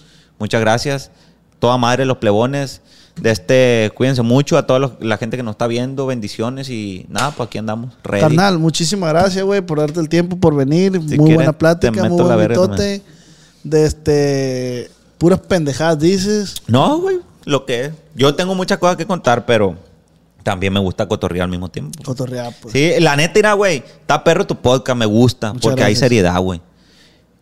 [0.01, 0.05] Estudios.
[0.41, 1.13] Muchas gracias.
[1.61, 2.81] Toda madre, los plebones.
[3.15, 6.05] De este, cuídense mucho a toda los- la gente que nos está viendo.
[6.07, 7.93] Bendiciones y nada, pues aquí andamos.
[8.03, 8.23] Ready.
[8.23, 11.01] Carnal, muchísimas gracias, güey, por darte el tiempo, por venir.
[11.09, 13.03] Si muy buena plática, muy buen mitote.
[13.65, 14.91] De este.
[15.19, 16.55] Puras pendejadas dices.
[16.67, 17.93] No, güey, lo que es.
[18.15, 19.77] Yo tengo muchas cosas que contar, pero
[20.43, 22.03] también me gusta cotorrear al mismo tiempo.
[22.03, 22.73] Cotorrear, pues.
[22.73, 23.79] Sí, la neta, mira, güey.
[23.79, 25.53] Está perro tu podcast, me gusta.
[25.53, 26.61] Muchas porque hay seriedad, güey.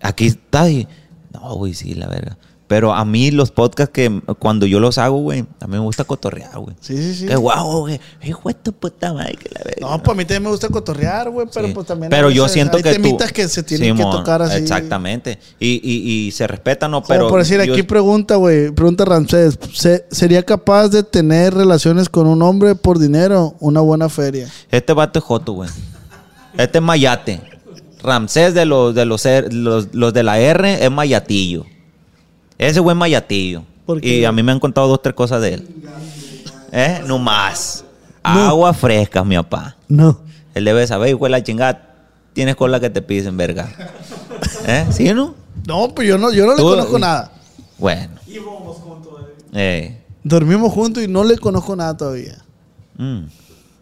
[0.01, 0.89] Aquí está y...
[1.33, 2.37] No, güey, sí, la verga.
[2.69, 6.05] Pero a mí los podcasts que cuando yo los hago, güey, a mí me gusta
[6.05, 6.77] cotorrear, güey.
[6.81, 7.27] Sí, sí, sí.
[7.27, 7.99] Qué guau, güey.
[8.23, 9.89] Hijo de tu puta madre, que la verga.
[9.89, 11.73] No, pues a mí también me gusta cotorrear, güey, pero Sí.
[11.73, 12.11] pues también.
[12.11, 13.03] Pero yo siento hay que tú...
[13.03, 14.59] temitas que se tienen Simón, que tocar así.
[14.59, 15.39] Exactamente.
[15.59, 16.99] Y, y, y se respetan, ¿no?
[17.01, 21.55] Como Pero por decir, yo- aquí pregunta, güey, pregunta Ramsés, ¿se- ¿sería capaz de tener
[21.55, 23.57] relaciones con un hombre por dinero?
[23.61, 24.47] Una buena feria.
[24.71, 25.71] Este vato es Joto, güey.
[26.59, 27.41] Este es Mayate.
[28.03, 31.65] Ramsés de los de los, los, los de la R es Mayatillo.
[32.59, 33.63] Ese es Mayatillo.
[34.03, 35.69] Y a mí me han contado dos, tres cosas de él.
[36.73, 37.03] ¿Eh?
[37.07, 37.85] No más.
[38.23, 39.77] Agua fresca, mi papá.
[39.89, 40.21] No.
[40.55, 41.95] Él debe saber, hijo de la chingada.
[42.35, 43.69] Tienes cola que te pisen, verga.
[44.67, 44.87] ¿Eh?
[44.91, 45.35] ¿Sí o no?
[45.67, 47.33] No, pues yo no, yo no le conozco nada.
[47.79, 48.15] Bueno.
[49.55, 50.03] Eh.
[50.23, 52.39] Dormimos juntos y no le conozco nada todavía.
[52.97, 53.23] Mm.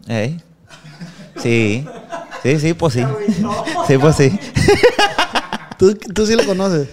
[0.07, 0.37] Eh.
[1.41, 1.85] Sí.
[2.43, 3.03] Sí, sí, pues sí.
[3.87, 4.39] Sí, pues sí.
[5.77, 6.87] ¿Tú, tú sí le conoces?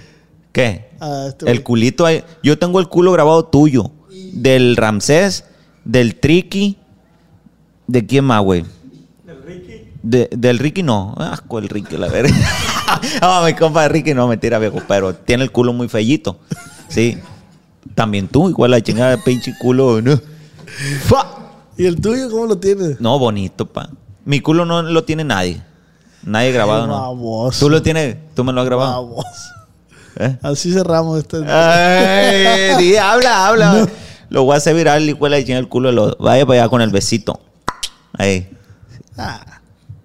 [0.54, 0.88] ¿Qué?
[1.00, 2.22] A este El culito ahí.
[2.44, 3.90] Yo tengo el culo grabado tuyo.
[4.32, 5.44] Del Ramsés,
[5.84, 6.78] del Tricky.
[7.88, 8.64] ¿De quién más, güey?
[9.24, 10.28] Del Ricky.
[10.30, 11.12] del Ricky no.
[11.18, 12.32] Asco el Ricky, la verga.
[13.20, 14.78] Ah, mi compa de Ricky no, mentira, viejo.
[14.86, 16.38] Pero tiene el culo muy fellito.
[16.86, 17.18] Sí.
[17.96, 20.00] También tú, igual la chingada de pinche culo.
[20.00, 20.20] No.
[21.06, 21.26] Fa.
[21.76, 23.00] ¿Y el tuyo cómo lo tienes?
[23.00, 23.90] No, bonito, pa.
[24.24, 25.60] Mi culo no lo tiene nadie.
[26.22, 27.50] Nadie grabado, Ay, no.
[27.58, 29.08] Tú lo tienes, tú me lo has grabado.
[29.08, 29.26] Vamos.
[30.18, 30.36] ¿Eh?
[30.42, 31.38] Así cerramos este.
[31.46, 33.88] Ay, di, habla, habla.
[34.28, 35.92] Lo voy a hacer viral y cuela y el culo.
[35.92, 37.40] Lo, vaya para allá con el besito.
[38.16, 38.48] Ahí.
[39.16, 39.60] Ah,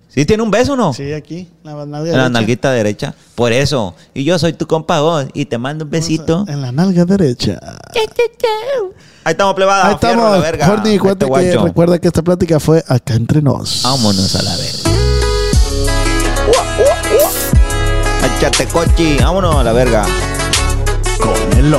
[0.09, 0.91] ¿Sí tiene un beso o no?
[0.91, 3.13] Sí, aquí, la nalga en la nalguita derecha.
[3.35, 3.95] Por eso.
[4.13, 6.45] Y yo soy tu compa vos y te mando un besito.
[6.47, 7.59] En la nalga derecha.
[9.23, 9.87] Ahí estamos, plebada.
[9.87, 10.31] Ahí Fierro estamos.
[10.31, 10.65] la verga.
[10.65, 13.83] Jordi, Este que recuerda que esta plática fue acá entre nos.
[13.83, 14.78] Vámonos a la verga.
[18.39, 20.05] Vámonos a la verga.
[21.19, 21.73] Con el.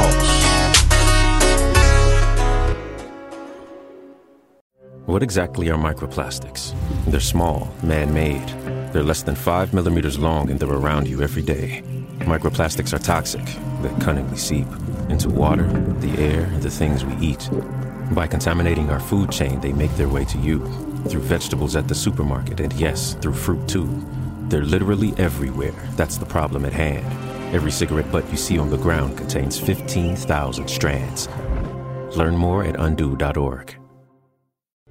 [5.07, 6.75] What exactly are microplastics?
[7.07, 8.47] They're small, man made.
[8.93, 11.83] They're less than 5 millimeters long and they're around you every day.
[12.27, 13.45] Microplastics are toxic.
[13.81, 14.67] They cunningly seep
[15.09, 15.67] into water,
[16.01, 17.49] the air, and the things we eat.
[18.11, 20.59] By contaminating our food chain, they make their way to you
[21.09, 23.89] through vegetables at the supermarket, and yes, through fruit too.
[24.51, 25.73] They're literally everywhere.
[25.95, 27.07] That's the problem at hand.
[27.55, 31.29] Every cigarette butt you see on the ground contains 15,000 strands.
[32.17, 33.80] Learn more at undo.org.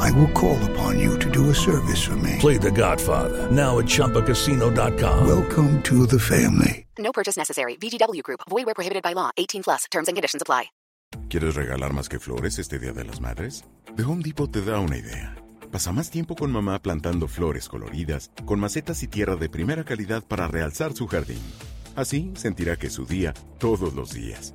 [0.00, 2.36] I will call upon you to do a service for me.
[2.40, 5.26] Play The Godfather now at ChumbaCasino.com.
[5.26, 6.86] Welcome to the family.
[6.98, 7.76] No purchase necessary.
[7.76, 8.40] VGW Group.
[8.48, 9.30] Void where prohibited by law.
[9.36, 9.84] 18 plus.
[9.90, 10.70] Terms and conditions apply.
[11.28, 13.64] ¿Quieres regalar más que flores este Día de las Madres?
[13.96, 15.36] The Home Depot te da una idea.
[15.70, 20.24] Pasa más tiempo con mamá plantando flores coloridas, con macetas y tierra de primera calidad
[20.24, 21.40] para realzar su jardín.
[21.94, 24.54] Así sentirá que es su día todos los días.